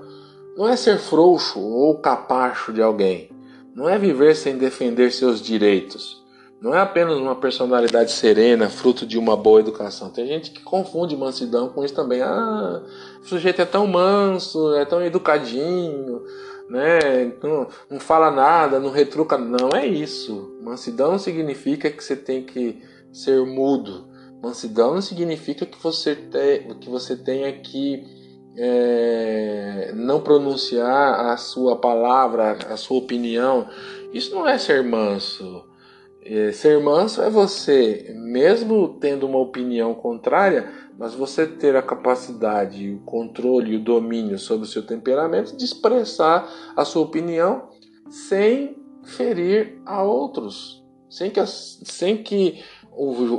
[0.55, 3.29] Não é ser frouxo ou capacho de alguém.
[3.75, 6.23] Não é viver sem defender seus direitos.
[6.61, 10.09] Não é apenas uma personalidade serena, fruto de uma boa educação.
[10.09, 12.21] Tem gente que confunde mansidão com isso também.
[12.21, 12.81] Ah,
[13.21, 16.21] o sujeito é tão manso, é tão educadinho,
[16.69, 17.33] né?
[17.43, 19.37] Não, não fala nada, não retruca.
[19.37, 20.57] Não é isso.
[20.61, 24.12] Mansidão significa que você tem que ser mudo.
[24.43, 28.03] Mansidão não significa que você, te, que você tenha que
[28.57, 33.69] é, não pronunciar a sua palavra, a sua opinião,
[34.11, 35.63] isso não é ser manso.
[36.25, 42.91] É, ser manso é você, mesmo tendo uma opinião contrária, mas você ter a capacidade,
[42.91, 47.69] o controle e o domínio sobre o seu temperamento de expressar a sua opinião
[48.09, 52.61] sem ferir a outros, sem que, sem que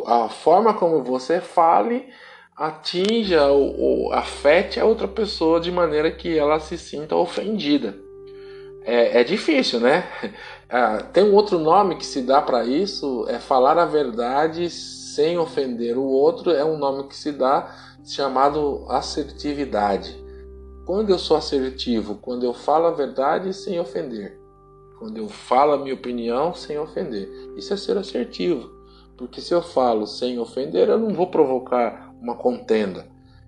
[0.07, 2.09] a forma como você fale
[2.57, 7.97] atinja ou, ou afete a outra pessoa de maneira que ela se sinta ofendida.
[8.85, 10.05] É, é difícil, né?
[10.69, 15.39] É, tem um outro nome que se dá para isso, é falar a verdade sem
[15.39, 17.75] ofender o outro, é um nome que se dá
[18.05, 20.23] chamado assertividade.
[20.85, 24.39] Quando eu sou assertivo, quando eu falo a verdade sem ofender,
[24.99, 28.74] quando eu falo a minha opinião sem ofender, isso é ser assertivo.
[29.17, 33.07] Porque se eu falo sem ofender, eu não vou provocar uma contenda.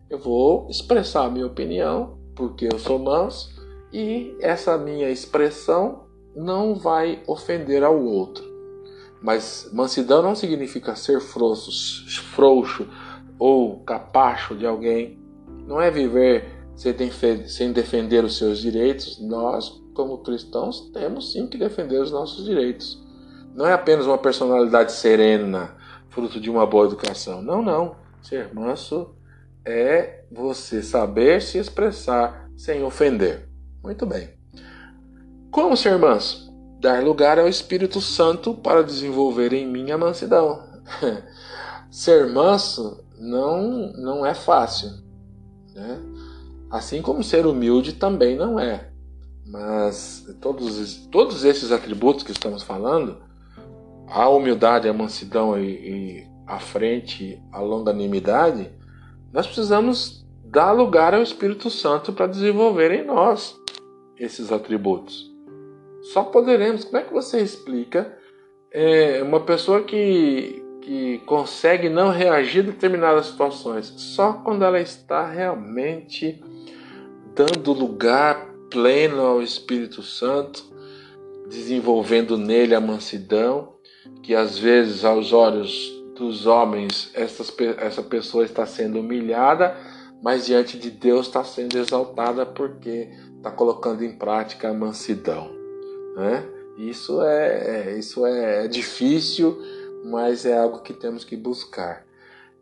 [0.09, 3.51] Eu vou expressar a minha opinião, porque eu sou manso,
[3.93, 8.45] e essa minha expressão não vai ofender ao outro.
[9.23, 11.71] Mas mansidão não significa ser frouxo,
[12.35, 12.87] frouxo
[13.39, 15.19] ou capacho de alguém.
[15.67, 16.45] Não é viver
[16.77, 19.19] sem defender os seus direitos.
[19.21, 23.03] Nós, como cristãos, temos sim que defender os nossos direitos.
[23.57, 25.75] Não é apenas uma personalidade serena,
[26.11, 27.41] fruto de uma boa educação.
[27.41, 27.97] Não, não.
[28.21, 29.15] Ser manso
[29.65, 33.49] é você saber se expressar sem ofender.
[33.83, 34.29] Muito bem.
[35.51, 36.55] Como ser manso?
[36.79, 40.63] Dar lugar ao Espírito Santo para desenvolver em mim a mansidão.
[41.91, 44.91] ser manso não, não é fácil.
[45.75, 45.99] Né?
[46.71, 48.91] Assim como ser humilde também não é.
[49.47, 53.25] Mas todos, todos esses atributos que estamos falando,
[54.09, 58.71] a humildade, a mansidão e, e a frente, a longanimidade,
[59.33, 63.59] nós precisamos dar lugar ao Espírito Santo para desenvolver em nós
[64.19, 65.31] esses atributos.
[66.13, 66.85] Só poderemos.
[66.85, 68.17] Como é que você explica
[68.73, 73.93] é, uma pessoa que, que consegue não reagir a determinadas situações?
[73.97, 76.43] Só quando ela está realmente
[77.35, 80.65] dando lugar pleno ao Espírito Santo,
[81.49, 83.76] desenvolvendo nele a mansidão,
[84.27, 89.77] que às vezes aos olhos dos homens essas, essa pessoa está sendo humilhada,
[90.21, 95.49] mas diante de Deus está sendo exaltada porque está colocando em prática a mansidão.
[96.17, 96.45] Né?
[96.77, 99.63] Isso é, é isso é difícil,
[100.05, 102.05] mas é algo que temos que buscar.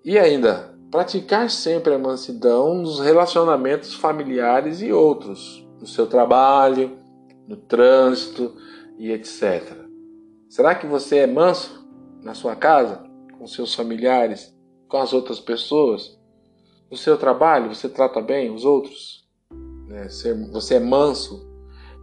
[0.04, 6.98] E ainda, praticar sempre a mansidão nos relacionamentos familiares e outros, no seu trabalho,
[7.48, 8.54] no trânsito
[8.98, 9.83] e etc.
[10.54, 11.84] Será que você é manso
[12.22, 13.02] na sua casa,
[13.36, 14.56] com seus familiares,
[14.88, 16.16] com as outras pessoas?
[16.88, 19.28] No seu trabalho, você trata bem os outros?
[19.88, 20.08] Né?
[20.52, 21.52] Você é manso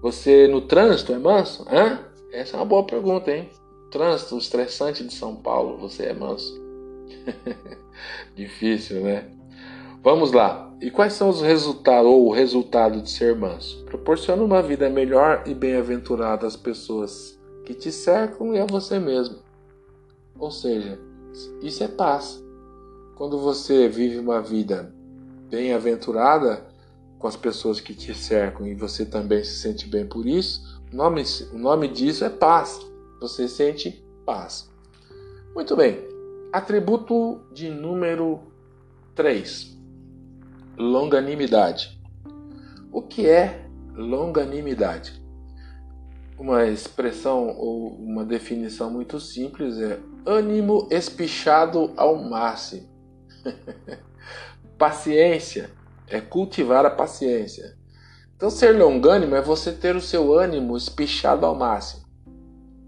[0.02, 1.66] você no trânsito é manso?
[1.72, 2.00] Hã?
[2.34, 3.50] Essa é uma boa pergunta, hein?
[3.90, 6.62] Trânsito estressante de São Paulo, você é manso?
[8.36, 9.30] Difícil, né?
[10.04, 10.70] Vamos lá.
[10.82, 13.86] E quais são os resultados ou o resultado de ser manso?
[13.86, 19.40] Proporciona uma vida melhor e bem-aventurada às pessoas que te cercam e a você mesmo.
[20.38, 21.00] Ou seja,
[21.62, 22.44] isso é paz.
[23.16, 24.94] Quando você vive uma vida
[25.50, 26.66] bem-aventurada,
[27.22, 30.96] com as pessoas que te cercam e você também se sente bem por isso, o
[30.96, 32.80] nome, o nome disso é paz.
[33.20, 34.70] Você sente paz.
[35.54, 36.00] Muito bem.
[36.52, 38.40] Atributo de número
[39.14, 39.78] 3.
[40.78, 42.02] Longanimidade.
[42.92, 45.21] O que é longanimidade?
[46.42, 52.90] Uma expressão ou uma definição muito simples é ânimo espichado ao máximo.
[54.76, 55.70] Paciência
[56.08, 57.78] é cultivar a paciência.
[58.36, 62.08] Então, ser longânimo é você ter o seu ânimo espichado ao máximo.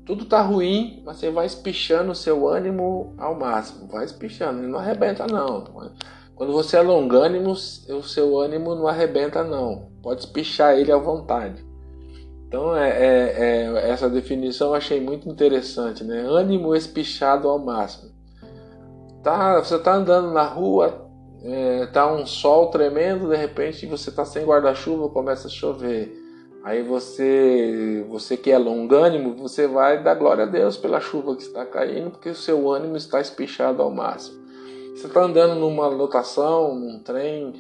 [0.04, 3.88] Tudo tá ruim, mas você vai espichando o seu ânimo ao máximo.
[3.88, 5.64] Vai espichando, não arrebenta não.
[6.34, 9.92] Quando você é longânimo, o seu ânimo não arrebenta não.
[10.02, 11.64] Pode espichar ele à vontade.
[12.54, 16.20] Então, é, é, é, essa definição eu achei muito interessante, né?
[16.20, 18.12] Ânimo espichado ao máximo.
[19.24, 21.10] Tá, você está andando na rua,
[21.42, 26.16] é, tá um sol tremendo, de repente você tá sem guarda-chuva, começa a chover.
[26.64, 31.42] Aí você, você que é longânimo, você vai dar glória a Deus pela chuva que
[31.42, 34.38] está caindo, porque o seu ânimo está espichado ao máximo.
[34.96, 37.52] Você está andando numa lotação, num trem,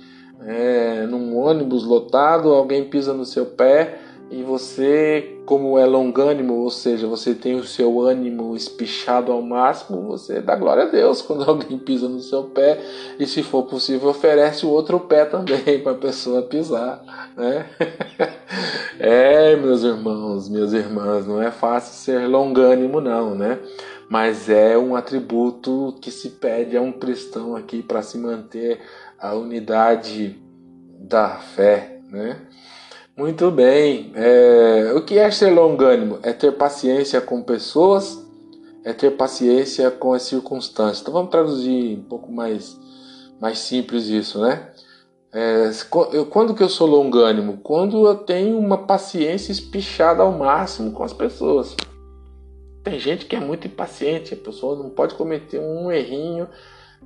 [0.46, 4.03] é, num ônibus lotado, alguém pisa no seu pé,
[4.34, 10.02] e você, como é longânimo, ou seja, você tem o seu ânimo espichado ao máximo,
[10.02, 12.80] você dá glória a Deus quando alguém pisa no seu pé
[13.20, 17.04] e, se for possível, oferece o outro pé também para a pessoa pisar,
[17.38, 17.68] né?
[19.00, 23.60] é, meus irmãos, minhas irmãs, não é fácil ser longânimo, não, né?
[24.10, 28.82] Mas é um atributo que se pede a um cristão aqui para se manter
[29.20, 30.42] a unidade
[31.00, 32.42] da fé, né?
[33.16, 34.12] Muito bem.
[34.16, 36.18] É, o que é ser longânimo?
[36.24, 38.20] É ter paciência com pessoas,
[38.84, 41.02] é ter paciência com as circunstâncias.
[41.02, 42.76] Então vamos traduzir um pouco mais,
[43.40, 44.72] mais simples isso, né?
[45.32, 45.70] É,
[46.30, 47.58] quando que eu sou longânimo?
[47.58, 51.76] Quando eu tenho uma paciência espichada ao máximo com as pessoas.
[52.84, 56.50] Tem gente que é muito impaciente, a pessoa não pode cometer um errinho,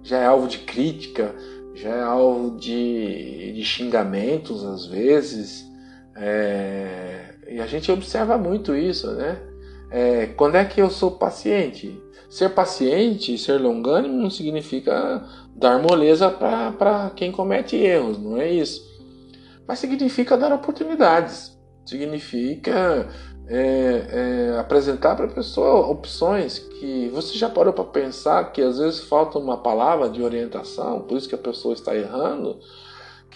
[0.02, 1.36] já é alvo de crítica,
[1.76, 5.67] já é alvo de, de xingamentos às vezes.
[6.18, 9.40] É, e a gente observa muito isso, né?
[9.90, 12.02] É, quando é que eu sou paciente?
[12.30, 15.24] Ser paciente, ser longânimo não significa
[15.56, 18.86] dar moleza para quem comete erros, não é isso.
[19.66, 23.08] Mas significa dar oportunidades, significa
[23.48, 24.08] é,
[24.56, 29.00] é, apresentar para a pessoa opções que você já parou para pensar que às vezes
[29.00, 32.60] falta uma palavra de orientação, por isso que a pessoa está errando.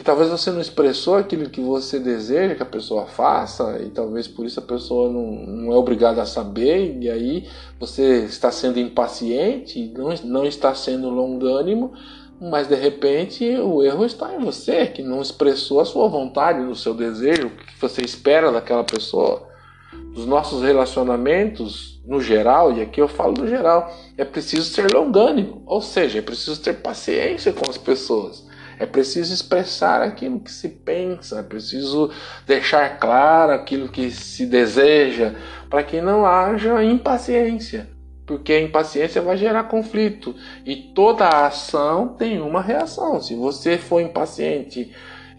[0.01, 4.27] Que talvez você não expressou aquilo que você deseja que a pessoa faça, e talvez
[4.27, 7.47] por isso a pessoa não, não é obrigada a saber, e aí
[7.79, 11.93] você está sendo impaciente, não, não está sendo longânimo,
[12.41, 16.75] mas de repente o erro está em você, que não expressou a sua vontade, o
[16.75, 19.47] seu desejo, o que você espera daquela pessoa.
[20.15, 25.61] Dos nossos relacionamentos, no geral, e aqui eu falo no geral, é preciso ser longânimo,
[25.67, 28.49] ou seja, é preciso ter paciência com as pessoas.
[28.81, 32.09] É preciso expressar aquilo que se pensa, é preciso
[32.47, 35.35] deixar claro aquilo que se deseja,
[35.69, 37.87] para que não haja impaciência,
[38.25, 40.33] porque a impaciência vai gerar conflito
[40.65, 43.21] e toda ação tem uma reação.
[43.21, 44.91] Se você for impaciente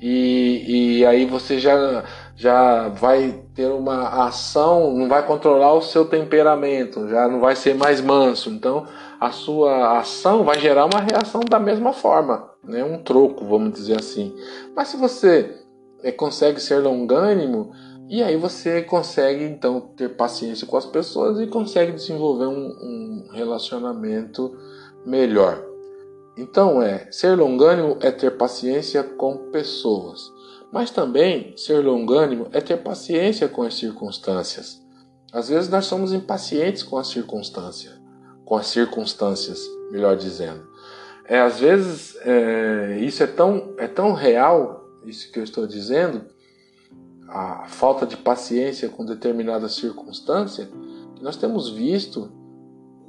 [0.02, 2.04] e, e aí você já,
[2.36, 7.74] já vai ter uma ação, não vai controlar o seu temperamento, já não vai ser
[7.74, 8.50] mais manso.
[8.50, 8.86] Então
[9.20, 12.84] a sua ação vai gerar uma reação da mesma forma né?
[12.84, 14.34] um troco, vamos dizer assim.
[14.74, 15.54] Mas se você
[16.02, 17.72] é, consegue ser longânimo,
[18.08, 23.28] e aí você consegue então ter paciência com as pessoas e consegue desenvolver um, um
[23.32, 24.56] relacionamento
[25.04, 25.64] melhor.
[26.36, 30.32] Então é ser longânimo é ter paciência com pessoas,
[30.72, 34.80] mas também ser longânimo é ter paciência com as circunstâncias.
[35.32, 38.00] Às vezes nós somos impacientes com as circunstâncias,
[38.44, 39.60] com as circunstâncias,
[39.90, 40.66] melhor dizendo.
[41.24, 46.24] É, às vezes é, isso é tão, é tão real, isso que eu estou dizendo,
[47.28, 50.68] a falta de paciência com determinada circunstância,
[51.14, 52.30] que nós temos visto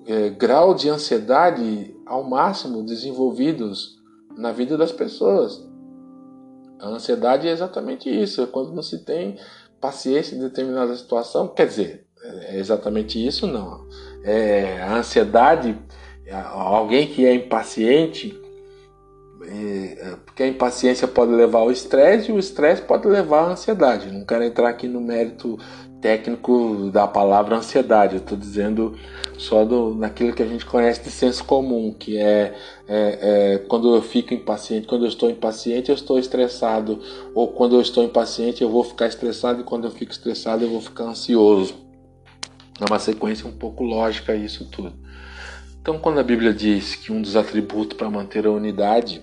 [0.05, 3.97] é, grau de ansiedade ao máximo desenvolvidos
[4.37, 5.65] na vida das pessoas.
[6.79, 9.37] A ansiedade é exatamente isso, é quando não se tem
[9.79, 11.47] paciência em determinada situação.
[11.47, 13.87] Quer dizer, é exatamente isso não.
[14.23, 15.77] É, a ansiedade
[16.31, 18.39] alguém que é impaciente,
[19.45, 24.11] é, porque a impaciência pode levar ao estresse e o estresse pode levar à ansiedade.
[24.11, 25.57] Não quero entrar aqui no mérito
[26.03, 28.93] técnico da palavra ansiedade, eu estou dizendo
[29.37, 32.53] só do, naquilo que a gente conhece de senso comum, que é,
[32.85, 37.01] é, é, quando eu fico impaciente, quando eu estou impaciente eu estou estressado,
[37.33, 40.69] ou quando eu estou impaciente eu vou ficar estressado e quando eu fico estressado eu
[40.69, 41.73] vou ficar ansioso.
[42.81, 44.93] É uma sequência um pouco lógica isso tudo.
[45.81, 49.21] Então, quando a Bíblia diz que um dos atributos para manter a unidade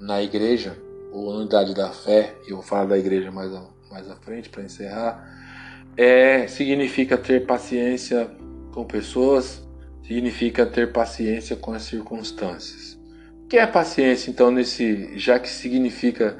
[0.00, 0.78] na igreja,
[1.12, 4.16] ou a unidade da fé, e eu vou falar da igreja mais, a, mais à
[4.16, 5.43] frente para encerrar,
[5.96, 8.30] é, significa ter paciência
[8.72, 9.62] com pessoas,
[10.02, 12.98] significa ter paciência com as circunstâncias.
[13.44, 16.36] O que é paciência, então, nesse, já que significa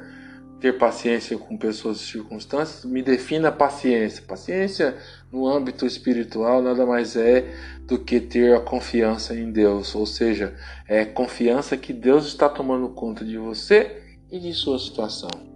[0.59, 4.23] ter paciência com pessoas e circunstâncias, me defina paciência.
[4.23, 4.97] Paciência
[5.31, 7.45] no âmbito espiritual nada mais é
[7.83, 10.55] do que ter a confiança em Deus, ou seja,
[10.87, 14.01] é confiança que Deus está tomando conta de você
[14.31, 15.54] e de sua situação.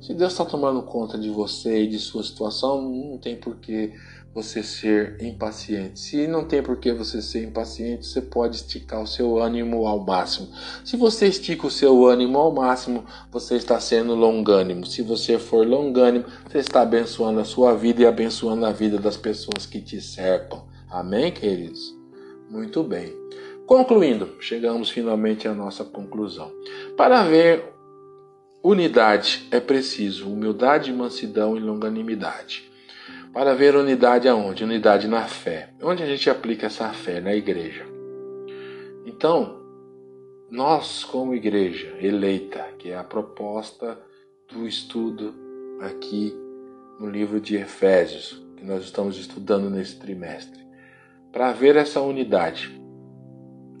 [0.00, 3.92] Se Deus está tomando conta de você e de sua situação, não tem por que
[4.32, 5.98] você ser impaciente.
[5.98, 9.98] Se não tem por que você ser impaciente, você pode esticar o seu ânimo ao
[9.98, 10.48] máximo.
[10.84, 14.86] Se você estica o seu ânimo ao máximo, você está sendo longânimo.
[14.86, 19.16] Se você for longânimo, você está abençoando a sua vida e abençoando a vida das
[19.16, 20.64] pessoas que te cercam.
[20.88, 21.96] Amém, queridos?
[22.48, 23.12] Muito bem.
[23.66, 26.50] Concluindo, chegamos finalmente à nossa conclusão.
[26.96, 27.77] Para ver
[28.62, 32.70] unidade é preciso humildade, mansidão e longanimidade.
[33.32, 34.64] Para ver unidade aonde?
[34.64, 35.70] Unidade na fé.
[35.82, 37.20] Onde a gente aplica essa fé?
[37.20, 37.86] Na igreja.
[39.04, 39.60] Então,
[40.50, 43.98] nós, como igreja eleita, que é a proposta
[44.50, 45.34] do estudo
[45.80, 46.34] aqui
[46.98, 50.66] no livro de Efésios, que nós estamos estudando nesse trimestre,
[51.30, 52.80] para ver essa unidade,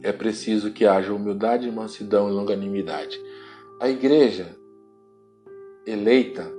[0.02, 3.18] é preciso que haja humildade, mansidão e longanimidade.
[3.80, 4.57] A igreja
[5.86, 6.50] eleita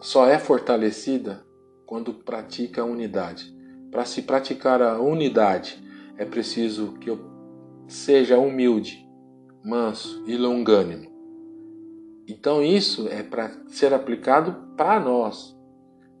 [0.00, 1.44] só é fortalecida
[1.86, 3.54] quando pratica a unidade.
[3.90, 5.82] Para se praticar a unidade,
[6.16, 7.18] é preciso que eu
[7.86, 9.06] seja humilde,
[9.64, 11.10] manso e longânimo.
[12.26, 15.54] Então isso é para ser aplicado para nós.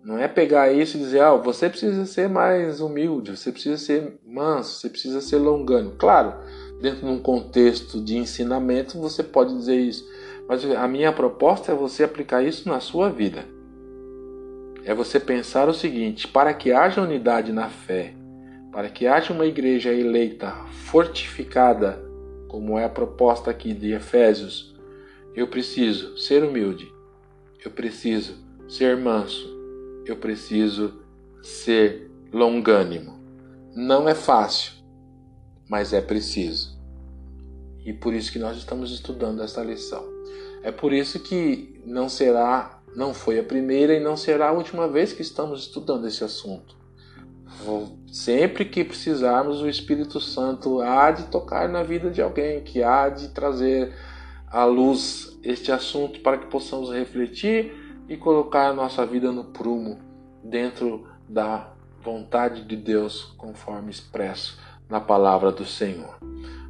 [0.04, 4.18] Não é pegar isso e dizer, ah, você precisa ser mais humilde, você precisa ser
[4.24, 5.96] manso, você precisa ser longânimo.
[5.96, 6.34] Claro,
[6.80, 10.06] dentro de um contexto de ensinamento você pode dizer isso,
[10.48, 13.54] mas a minha proposta é você aplicar isso na sua vida
[14.84, 18.14] é você pensar o seguinte: para que haja unidade na fé,
[18.70, 22.04] para que haja uma igreja eleita, fortificada,
[22.48, 24.74] como é a proposta aqui de Efésios,
[25.34, 26.92] eu preciso ser humilde,
[27.64, 28.34] eu preciso
[28.68, 29.48] ser manso,
[30.06, 31.00] eu preciso
[31.42, 33.14] ser longânimo.
[33.74, 34.72] Não é fácil,
[35.68, 36.74] mas é preciso.
[37.84, 40.13] E por isso que nós estamos estudando essa lição.
[40.64, 44.88] É por isso que não será, não foi a primeira e não será a última
[44.88, 46.74] vez que estamos estudando esse assunto.
[48.10, 53.10] Sempre que precisarmos, o Espírito Santo há de tocar na vida de alguém, que há
[53.10, 53.94] de trazer
[54.46, 59.98] à luz este assunto para que possamos refletir e colocar a nossa vida no prumo,
[60.42, 64.58] dentro da vontade de Deus, conforme expresso
[64.88, 66.16] na palavra do Senhor.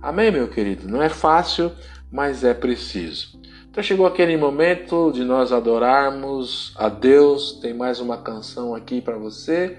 [0.03, 0.89] Amém, meu querido?
[0.89, 1.71] Não é fácil,
[2.11, 3.44] mas é preciso.
[3.75, 7.59] Então chegou aquele momento de nós adorarmos a Deus.
[7.61, 9.79] Tem mais uma canção aqui para você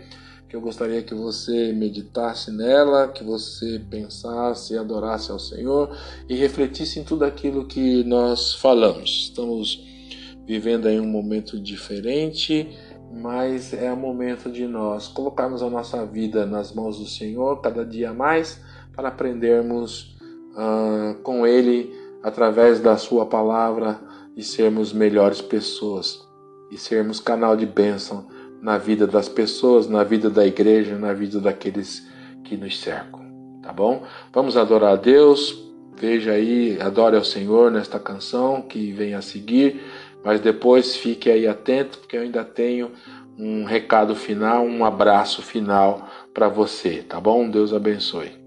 [0.50, 6.36] que eu gostaria que você meditasse nela, que você pensasse e adorasse ao Senhor e
[6.36, 9.30] refletisse em tudo aquilo que nós falamos.
[9.30, 9.82] Estamos
[10.46, 12.78] vivendo aí um momento diferente,
[13.14, 17.86] mas é o momento de nós colocarmos a nossa vida nas mãos do Senhor cada
[17.86, 18.60] dia mais
[18.94, 20.18] para aprendermos
[20.52, 24.00] uh, com Ele através da Sua palavra
[24.36, 26.28] e sermos melhores pessoas
[26.72, 28.28] e sermos canal de bênção
[28.60, 32.10] na vida das pessoas, na vida da igreja, na vida daqueles
[32.44, 33.22] que nos cercam,
[33.62, 34.04] tá bom?
[34.34, 35.64] Vamos adorar a Deus.
[35.96, 39.84] Veja aí, adore ao Senhor nesta canção que vem a seguir,
[40.24, 42.92] mas depois fique aí atento, porque eu ainda tenho
[43.38, 47.48] um recado final, um abraço final para você, tá bom?
[47.48, 48.45] Deus abençoe.